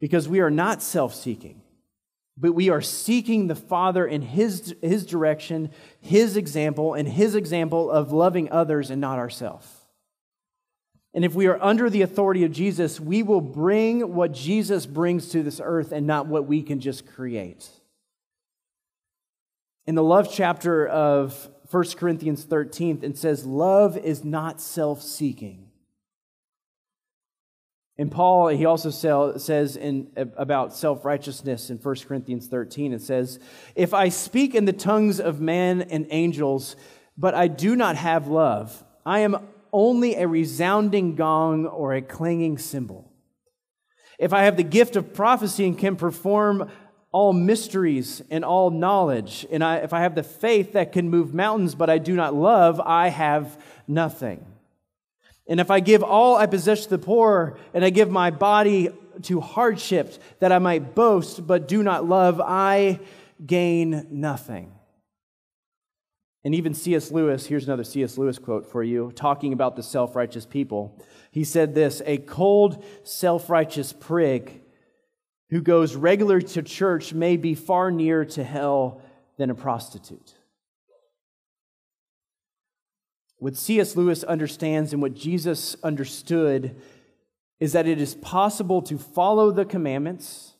Because 0.00 0.28
we 0.28 0.40
are 0.40 0.50
not 0.50 0.82
self 0.82 1.14
seeking, 1.14 1.62
but 2.40 2.52
we 2.52 2.68
are 2.68 2.80
seeking 2.80 3.46
the 3.46 3.54
Father 3.54 4.06
in 4.06 4.22
his, 4.22 4.74
his 4.80 5.04
direction, 5.04 5.70
His 6.00 6.36
example, 6.36 6.94
and 6.94 7.08
His 7.08 7.34
example 7.34 7.90
of 7.90 8.12
loving 8.12 8.50
others 8.52 8.90
and 8.90 9.00
not 9.00 9.18
ourselves. 9.18 9.66
And 11.14 11.24
if 11.24 11.34
we 11.34 11.46
are 11.46 11.60
under 11.60 11.90
the 11.90 12.02
authority 12.02 12.44
of 12.44 12.52
Jesus, 12.52 13.00
we 13.00 13.22
will 13.22 13.40
bring 13.40 14.14
what 14.14 14.32
Jesus 14.32 14.86
brings 14.86 15.30
to 15.30 15.42
this 15.42 15.60
earth 15.62 15.90
and 15.90 16.06
not 16.06 16.26
what 16.26 16.46
we 16.46 16.62
can 16.62 16.80
just 16.80 17.06
create. 17.06 17.68
In 19.86 19.94
the 19.94 20.02
love 20.02 20.28
chapter 20.30 20.86
of 20.86 21.48
1 21.70 21.84
Corinthians 21.96 22.44
13 22.44 23.00
and 23.02 23.18
says, 23.18 23.44
Love 23.44 23.96
is 23.96 24.22
not 24.22 24.60
self 24.60 25.02
seeking. 25.02 25.67
And 28.00 28.12
Paul, 28.12 28.46
he 28.48 28.64
also 28.64 28.90
says 28.90 29.76
in, 29.76 30.08
about 30.16 30.72
self 30.72 31.04
righteousness 31.04 31.68
in 31.68 31.78
1 31.78 31.96
Corinthians 32.06 32.46
13, 32.46 32.92
it 32.92 33.02
says, 33.02 33.40
If 33.74 33.92
I 33.92 34.08
speak 34.08 34.54
in 34.54 34.66
the 34.66 34.72
tongues 34.72 35.18
of 35.18 35.40
man 35.40 35.82
and 35.82 36.06
angels, 36.10 36.76
but 37.16 37.34
I 37.34 37.48
do 37.48 37.74
not 37.74 37.96
have 37.96 38.28
love, 38.28 38.84
I 39.04 39.20
am 39.20 39.36
only 39.72 40.14
a 40.14 40.28
resounding 40.28 41.16
gong 41.16 41.66
or 41.66 41.92
a 41.92 42.00
clanging 42.00 42.58
cymbal. 42.58 43.12
If 44.18 44.32
I 44.32 44.44
have 44.44 44.56
the 44.56 44.62
gift 44.62 44.94
of 44.94 45.12
prophecy 45.12 45.66
and 45.66 45.76
can 45.76 45.96
perform 45.96 46.70
all 47.10 47.32
mysteries 47.32 48.22
and 48.30 48.44
all 48.44 48.70
knowledge, 48.70 49.44
and 49.50 49.64
I, 49.64 49.78
if 49.78 49.92
I 49.92 50.02
have 50.02 50.14
the 50.14 50.22
faith 50.22 50.74
that 50.74 50.92
can 50.92 51.10
move 51.10 51.34
mountains, 51.34 51.74
but 51.74 51.90
I 51.90 51.98
do 51.98 52.14
not 52.14 52.32
love, 52.32 52.80
I 52.80 53.08
have 53.08 53.60
nothing. 53.88 54.44
And 55.48 55.60
if 55.60 55.70
I 55.70 55.80
give 55.80 56.02
all 56.02 56.36
I 56.36 56.46
possess 56.46 56.84
to 56.84 56.90
the 56.90 56.98
poor, 56.98 57.58
and 57.72 57.84
I 57.84 57.90
give 57.90 58.10
my 58.10 58.30
body 58.30 58.90
to 59.22 59.40
hardship 59.40 60.14
that 60.40 60.52
I 60.52 60.58
might 60.58 60.94
boast, 60.94 61.46
but 61.46 61.66
do 61.66 61.82
not 61.82 62.06
love, 62.06 62.40
I 62.40 63.00
gain 63.44 64.06
nothing. 64.10 64.72
And 66.44 66.54
even 66.54 66.74
C.S. 66.74 67.10
Lewis, 67.10 67.46
here's 67.46 67.66
another 67.66 67.84
C.S. 67.84 68.16
Lewis 68.16 68.38
quote 68.38 68.70
for 68.70 68.82
you, 68.82 69.12
talking 69.14 69.52
about 69.52 69.74
the 69.74 69.82
self 69.82 70.14
righteous 70.14 70.46
people. 70.46 71.02
He 71.30 71.44
said 71.44 71.74
this 71.74 72.00
A 72.06 72.18
cold, 72.18 72.84
self 73.02 73.50
righteous 73.50 73.92
prig 73.92 74.62
who 75.50 75.60
goes 75.62 75.96
regular 75.96 76.40
to 76.40 76.62
church 76.62 77.14
may 77.14 77.36
be 77.36 77.54
far 77.54 77.90
nearer 77.90 78.24
to 78.24 78.44
hell 78.44 79.00
than 79.38 79.50
a 79.50 79.54
prostitute. 79.54 80.34
What 83.38 83.56
C.S. 83.56 83.96
Lewis 83.96 84.24
understands 84.24 84.92
and 84.92 85.00
what 85.00 85.14
Jesus 85.14 85.76
understood 85.82 86.74
is 87.60 87.72
that 87.72 87.86
it 87.86 88.00
is 88.00 88.14
possible 88.14 88.82
to 88.82 88.98
follow 88.98 89.50
the 89.50 89.64
commandments. 89.64 90.54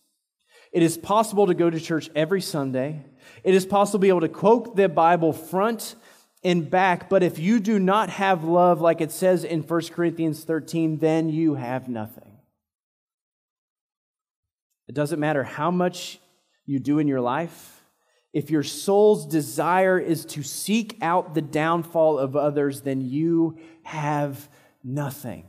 It 0.72 0.82
is 0.82 0.96
possible 0.96 1.46
to 1.46 1.54
go 1.54 1.70
to 1.70 1.80
church 1.80 2.10
every 2.14 2.40
Sunday. 2.40 3.04
It 3.42 3.54
is 3.54 3.66
possible 3.66 3.98
to 3.98 4.02
be 4.02 4.08
able 4.08 4.20
to 4.20 4.28
quote 4.28 4.76
the 4.76 4.88
Bible 4.88 5.32
front 5.32 5.96
and 6.44 6.70
back, 6.70 7.08
but 7.08 7.24
if 7.24 7.38
you 7.38 7.58
do 7.58 7.80
not 7.80 8.10
have 8.10 8.44
love, 8.44 8.80
like 8.80 9.00
it 9.00 9.10
says 9.10 9.42
in 9.42 9.62
1 9.62 9.80
Corinthians 9.92 10.44
13, 10.44 10.98
then 10.98 11.28
you 11.28 11.54
have 11.54 11.88
nothing. 11.88 12.38
It 14.86 14.94
doesn't 14.94 15.18
matter 15.18 15.42
how 15.42 15.70
much 15.72 16.20
you 16.64 16.78
do 16.78 17.00
in 17.00 17.08
your 17.08 17.20
life 17.20 17.77
if 18.32 18.50
your 18.50 18.62
soul's 18.62 19.26
desire 19.26 19.98
is 19.98 20.24
to 20.26 20.42
seek 20.42 20.98
out 21.00 21.34
the 21.34 21.42
downfall 21.42 22.18
of 22.18 22.36
others, 22.36 22.82
then 22.82 23.00
you 23.00 23.58
have 23.82 24.48
nothing. 24.84 25.46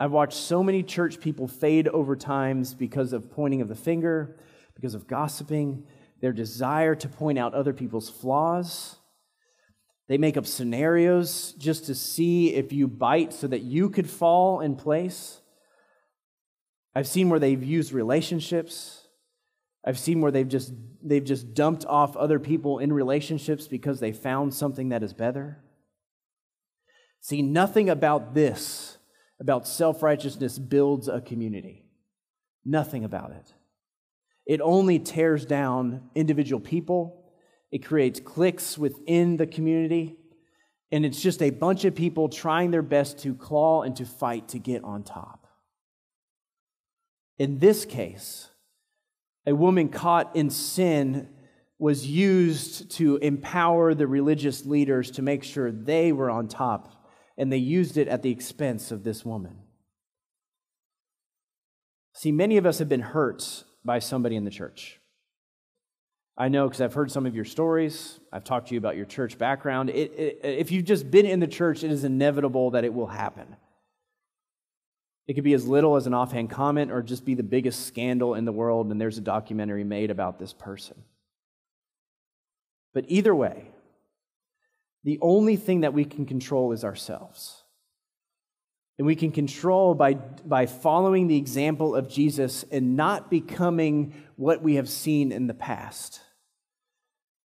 I've 0.00 0.10
watched 0.10 0.36
so 0.36 0.62
many 0.62 0.82
church 0.82 1.20
people 1.20 1.46
fade 1.46 1.88
over 1.88 2.16
times 2.16 2.74
because 2.74 3.12
of 3.12 3.30
pointing 3.30 3.60
of 3.60 3.68
the 3.68 3.74
finger, 3.74 4.36
because 4.74 4.94
of 4.94 5.06
gossiping, 5.06 5.84
their 6.20 6.32
desire 6.32 6.94
to 6.96 7.08
point 7.08 7.38
out 7.38 7.54
other 7.54 7.72
people's 7.72 8.08
flaws. 8.08 8.96
They 10.08 10.18
make 10.18 10.36
up 10.36 10.46
scenarios 10.46 11.52
just 11.58 11.86
to 11.86 11.94
see 11.94 12.54
if 12.54 12.72
you 12.72 12.88
bite 12.88 13.32
so 13.32 13.46
that 13.46 13.62
you 13.62 13.90
could 13.90 14.08
fall 14.08 14.60
in 14.60 14.74
place. 14.74 15.40
I've 16.94 17.06
seen 17.06 17.28
where 17.28 17.38
they've 17.38 17.62
used 17.62 17.92
relationships 17.92 19.01
I've 19.84 19.98
seen 19.98 20.20
where 20.20 20.30
they've 20.30 20.48
just, 20.48 20.72
they've 21.02 21.24
just 21.24 21.54
dumped 21.54 21.84
off 21.86 22.16
other 22.16 22.38
people 22.38 22.78
in 22.78 22.92
relationships 22.92 23.66
because 23.66 24.00
they 24.00 24.12
found 24.12 24.54
something 24.54 24.90
that 24.90 25.02
is 25.02 25.12
better. 25.12 25.58
See, 27.20 27.42
nothing 27.42 27.90
about 27.90 28.34
this, 28.34 28.98
about 29.40 29.66
self 29.66 30.02
righteousness, 30.02 30.58
builds 30.58 31.08
a 31.08 31.20
community. 31.20 31.84
Nothing 32.64 33.04
about 33.04 33.32
it. 33.32 33.52
It 34.46 34.60
only 34.60 34.98
tears 34.98 35.44
down 35.44 36.10
individual 36.14 36.60
people, 36.60 37.24
it 37.70 37.84
creates 37.84 38.20
cliques 38.20 38.76
within 38.76 39.36
the 39.36 39.46
community, 39.46 40.16
and 40.90 41.06
it's 41.06 41.22
just 41.22 41.42
a 41.42 41.50
bunch 41.50 41.84
of 41.84 41.94
people 41.94 42.28
trying 42.28 42.70
their 42.70 42.82
best 42.82 43.18
to 43.20 43.34
claw 43.34 43.82
and 43.82 43.96
to 43.96 44.04
fight 44.04 44.48
to 44.48 44.58
get 44.58 44.84
on 44.84 45.02
top. 45.02 45.46
In 47.38 47.58
this 47.58 47.84
case, 47.84 48.48
a 49.46 49.54
woman 49.54 49.88
caught 49.88 50.34
in 50.36 50.50
sin 50.50 51.28
was 51.78 52.06
used 52.06 52.90
to 52.92 53.16
empower 53.16 53.92
the 53.92 54.06
religious 54.06 54.64
leaders 54.64 55.10
to 55.10 55.22
make 55.22 55.42
sure 55.42 55.72
they 55.72 56.12
were 56.12 56.30
on 56.30 56.46
top, 56.46 57.04
and 57.36 57.52
they 57.52 57.56
used 57.56 57.96
it 57.96 58.06
at 58.06 58.22
the 58.22 58.30
expense 58.30 58.92
of 58.92 59.02
this 59.02 59.24
woman. 59.24 59.56
See, 62.14 62.30
many 62.30 62.56
of 62.56 62.66
us 62.66 62.78
have 62.78 62.88
been 62.88 63.00
hurt 63.00 63.64
by 63.84 63.98
somebody 63.98 64.36
in 64.36 64.44
the 64.44 64.50
church. 64.50 65.00
I 66.36 66.48
know 66.48 66.68
because 66.68 66.80
I've 66.80 66.94
heard 66.94 67.10
some 67.10 67.26
of 67.26 67.34
your 67.34 67.44
stories. 67.44 68.20
I've 68.32 68.44
talked 68.44 68.68
to 68.68 68.74
you 68.74 68.78
about 68.78 68.96
your 68.96 69.04
church 69.04 69.36
background. 69.36 69.90
It, 69.90 70.12
it, 70.12 70.40
if 70.42 70.70
you've 70.70 70.84
just 70.84 71.10
been 71.10 71.26
in 71.26 71.40
the 71.40 71.46
church, 71.46 71.82
it 71.82 71.90
is 71.90 72.04
inevitable 72.04 72.70
that 72.70 72.84
it 72.84 72.94
will 72.94 73.08
happen. 73.08 73.56
It 75.26 75.34
could 75.34 75.44
be 75.44 75.54
as 75.54 75.66
little 75.66 75.96
as 75.96 76.06
an 76.06 76.14
offhand 76.14 76.50
comment 76.50 76.90
or 76.90 77.02
just 77.02 77.24
be 77.24 77.34
the 77.34 77.42
biggest 77.42 77.86
scandal 77.86 78.34
in 78.34 78.44
the 78.44 78.52
world, 78.52 78.90
and 78.90 79.00
there's 79.00 79.18
a 79.18 79.22
documentary 79.22 79.84
made 79.84 80.10
about 80.10 80.38
this 80.38 80.52
person. 80.52 81.02
But 82.92 83.04
either 83.08 83.34
way, 83.34 83.68
the 85.04 85.18
only 85.20 85.56
thing 85.56 85.80
that 85.80 85.94
we 85.94 86.04
can 86.04 86.26
control 86.26 86.72
is 86.72 86.84
ourselves. 86.84 87.62
And 88.98 89.06
we 89.06 89.16
can 89.16 89.32
control 89.32 89.94
by, 89.94 90.14
by 90.14 90.66
following 90.66 91.26
the 91.26 91.38
example 91.38 91.96
of 91.96 92.08
Jesus 92.08 92.64
and 92.70 92.96
not 92.96 93.30
becoming 93.30 94.14
what 94.36 94.62
we 94.62 94.74
have 94.74 94.88
seen 94.88 95.32
in 95.32 95.46
the 95.46 95.54
past, 95.54 96.20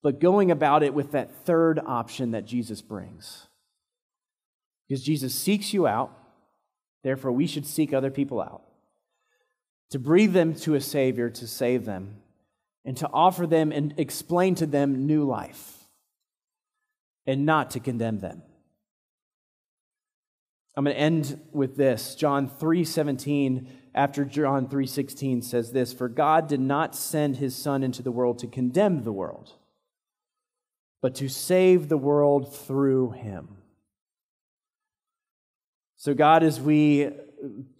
but 0.01 0.19
going 0.19 0.49
about 0.49 0.81
it 0.81 0.93
with 0.93 1.11
that 1.11 1.45
third 1.45 1.79
option 1.85 2.31
that 2.31 2.45
Jesus 2.45 2.81
brings. 2.81 3.47
Because 4.87 5.03
Jesus 5.03 5.35
seeks 5.35 5.73
you 5.73 5.87
out 5.87 6.24
Therefore, 7.05 7.31
we 7.31 7.45
should 7.45 7.67
seek 7.67 7.93
other 7.93 8.09
people 8.09 8.41
out, 8.41 8.63
to 9.91 9.99
breathe 9.99 10.33
them 10.33 10.55
to 10.55 10.73
a 10.73 10.81
Savior 10.81 11.29
to 11.29 11.45
save 11.45 11.85
them, 11.85 12.15
and 12.83 12.97
to 12.97 13.07
offer 13.13 13.45
them 13.45 13.71
and 13.71 13.93
explain 13.97 14.55
to 14.55 14.65
them 14.65 15.05
new 15.05 15.23
life, 15.23 15.83
and 17.27 17.45
not 17.45 17.69
to 17.69 17.79
condemn 17.79 18.21
them. 18.21 18.41
I'm 20.75 20.85
going 20.85 20.95
to 20.95 20.99
end 20.99 21.39
with 21.51 21.75
this. 21.77 22.15
John 22.15 22.49
3:17 22.49 23.67
after 23.93 24.25
John 24.25 24.67
3:16 24.67 25.43
says 25.43 25.73
this, 25.73 25.93
"For 25.93 26.09
God 26.09 26.47
did 26.47 26.59
not 26.59 26.95
send 26.95 27.37
his 27.37 27.55
son 27.55 27.83
into 27.83 28.01
the 28.01 28.11
world 28.11 28.39
to 28.39 28.47
condemn 28.47 29.03
the 29.03 29.13
world, 29.13 29.53
but 31.01 31.13
to 31.15 31.29
save 31.29 31.87
the 31.87 31.99
world 31.99 32.51
through 32.51 33.11
him." 33.11 33.61
So, 35.97 36.13
God, 36.13 36.43
as 36.43 36.59
we 36.59 37.09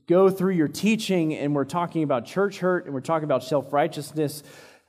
go 0.07 0.29
through 0.29 0.53
your 0.53 0.69
teaching 0.69 1.33
and 1.33 1.53
we're 1.53 1.65
talking 1.65 2.03
about 2.03 2.25
church 2.25 2.59
hurt 2.59 2.85
and 2.85 2.93
we're 2.93 3.01
talking 3.01 3.25
about 3.25 3.43
self 3.43 3.73
righteousness, 3.73 4.41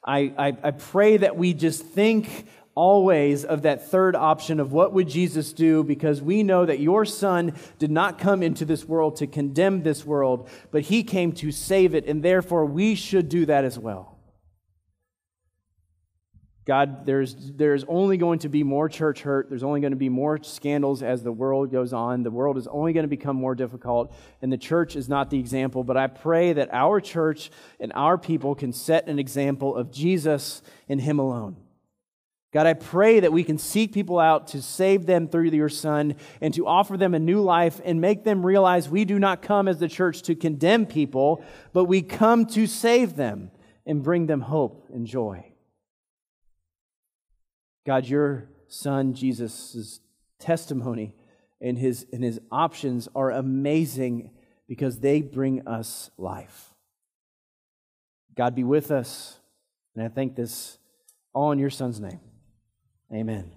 I, 0.05 0.33
I, 0.39 0.57
I, 0.63 0.71
pray 0.71 1.17
that 1.17 1.37
we 1.37 1.53
just 1.53 1.85
think 1.85 2.47
always 2.77 3.45
of 3.45 3.63
that 3.63 3.91
third 3.91 4.15
option 4.15 4.61
of 4.61 4.71
what 4.71 4.93
would 4.93 5.09
Jesus 5.09 5.53
do 5.53 5.83
because 5.83 6.23
we 6.23 6.45
know 6.45 6.65
that 6.65 6.79
your 6.79 7.05
son 7.05 7.55
did 7.81 7.91
not 7.91 8.19
come 8.19 8.45
into 8.45 8.65
this 8.65 8.85
world 8.85 9.17
to 9.17 9.27
condemn 9.27 9.83
this 9.83 10.05
world, 10.05 10.49
but 10.71 10.83
he 10.83 11.03
came 11.03 11.33
to 11.33 11.51
save 11.51 11.97
it, 11.97 12.07
and 12.07 12.23
therefore 12.23 12.65
we 12.65 12.95
should 12.95 13.29
do 13.29 13.47
that 13.47 13.65
as 13.65 13.77
well. 13.77 14.16
God, 16.67 17.07
there's, 17.07 17.37
there's 17.53 17.85
only 17.87 18.17
going 18.17 18.41
to 18.41 18.49
be 18.49 18.65
more 18.65 18.89
church 18.89 19.23
hurt. 19.23 19.49
There's 19.49 19.63
only 19.63 19.81
going 19.81 19.93
to 19.93 19.97
be 19.97 20.09
more 20.09 20.43
scandals 20.43 21.01
as 21.01 21.23
the 21.23 21.31
world 21.31 21.71
goes 21.71 21.93
on. 21.93 22.25
The 22.25 22.31
world 22.33 22.59
is 22.59 22.67
only 22.67 22.93
going 22.93 23.05
to 23.05 23.09
become 23.09 23.37
more 23.37 23.55
difficult, 23.55 24.13
and 24.43 24.53
the 24.53 24.59
church 24.59 24.97
is 24.97 25.09
not 25.09 25.31
the 25.31 25.39
example. 25.39 25.85
But 25.85 25.97
I 25.97 26.09
pray 26.09 26.53
that 26.55 26.69
our 26.73 27.01
church 27.01 27.53
and 27.79 27.93
our 27.95 28.19
people 28.19 28.57
can 28.57 28.73
set 28.73 29.07
an 29.07 29.21
example 29.21 29.77
of 29.77 29.93
Jesus 29.93 30.61
and 30.89 31.01
Him 31.01 31.21
alone. 31.21 31.57
God, 32.53 32.67
I 32.67 32.75
pray 32.75 33.21
that 33.21 33.33
we 33.33 33.45
can 33.45 33.59
seek 33.59 33.93
people 33.93 34.19
out 34.19 34.49
to 34.49 34.61
save 34.61 35.07
them 35.07 35.29
through 35.29 35.51
your 35.51 35.69
Son 35.69 36.17
and 36.41 36.53
to 36.55 36.67
offer 36.67 36.97
them 36.97 37.15
a 37.15 37.21
new 37.21 37.43
life 37.43 37.81
and 37.85 38.01
make 38.01 38.25
them 38.25 38.45
realize 38.45 38.89
we 38.89 39.05
do 39.05 39.21
not 39.21 39.41
come 39.41 39.69
as 39.69 39.79
the 39.79 39.89
church 39.89 40.23
to 40.23 40.35
condemn 40.35 40.87
people, 40.87 41.45
but 41.73 41.85
we 41.85 42.03
come 42.03 42.45
to 42.47 42.67
save 42.67 43.15
them 43.15 43.53
and 43.85 44.03
bring 44.03 44.27
them 44.27 44.41
hope 44.41 44.89
and 44.93 45.07
joy. 45.07 45.53
God, 47.87 48.07
your 48.07 48.49
son 48.67 49.15
Jesus' 49.15 50.01
testimony 50.41 51.15
and 51.61 51.79
his, 51.79 52.05
and 52.13 52.23
his 52.23 52.41
options 52.51 53.09
are 53.15 53.31
amazing 53.31 54.33
because 54.69 54.99
they 54.99 55.23
bring 55.23 55.67
us 55.67 56.11
life. 56.19 56.75
God 58.37 58.55
be 58.55 58.65
with 58.65 58.91
us. 58.91 59.39
And 59.95 60.05
I 60.05 60.09
thank 60.09 60.35
this 60.35 60.79
all 61.33 61.53
in 61.53 61.59
your 61.59 61.71
son's 61.71 62.01
name. 62.01 62.21
Amen. 63.13 63.57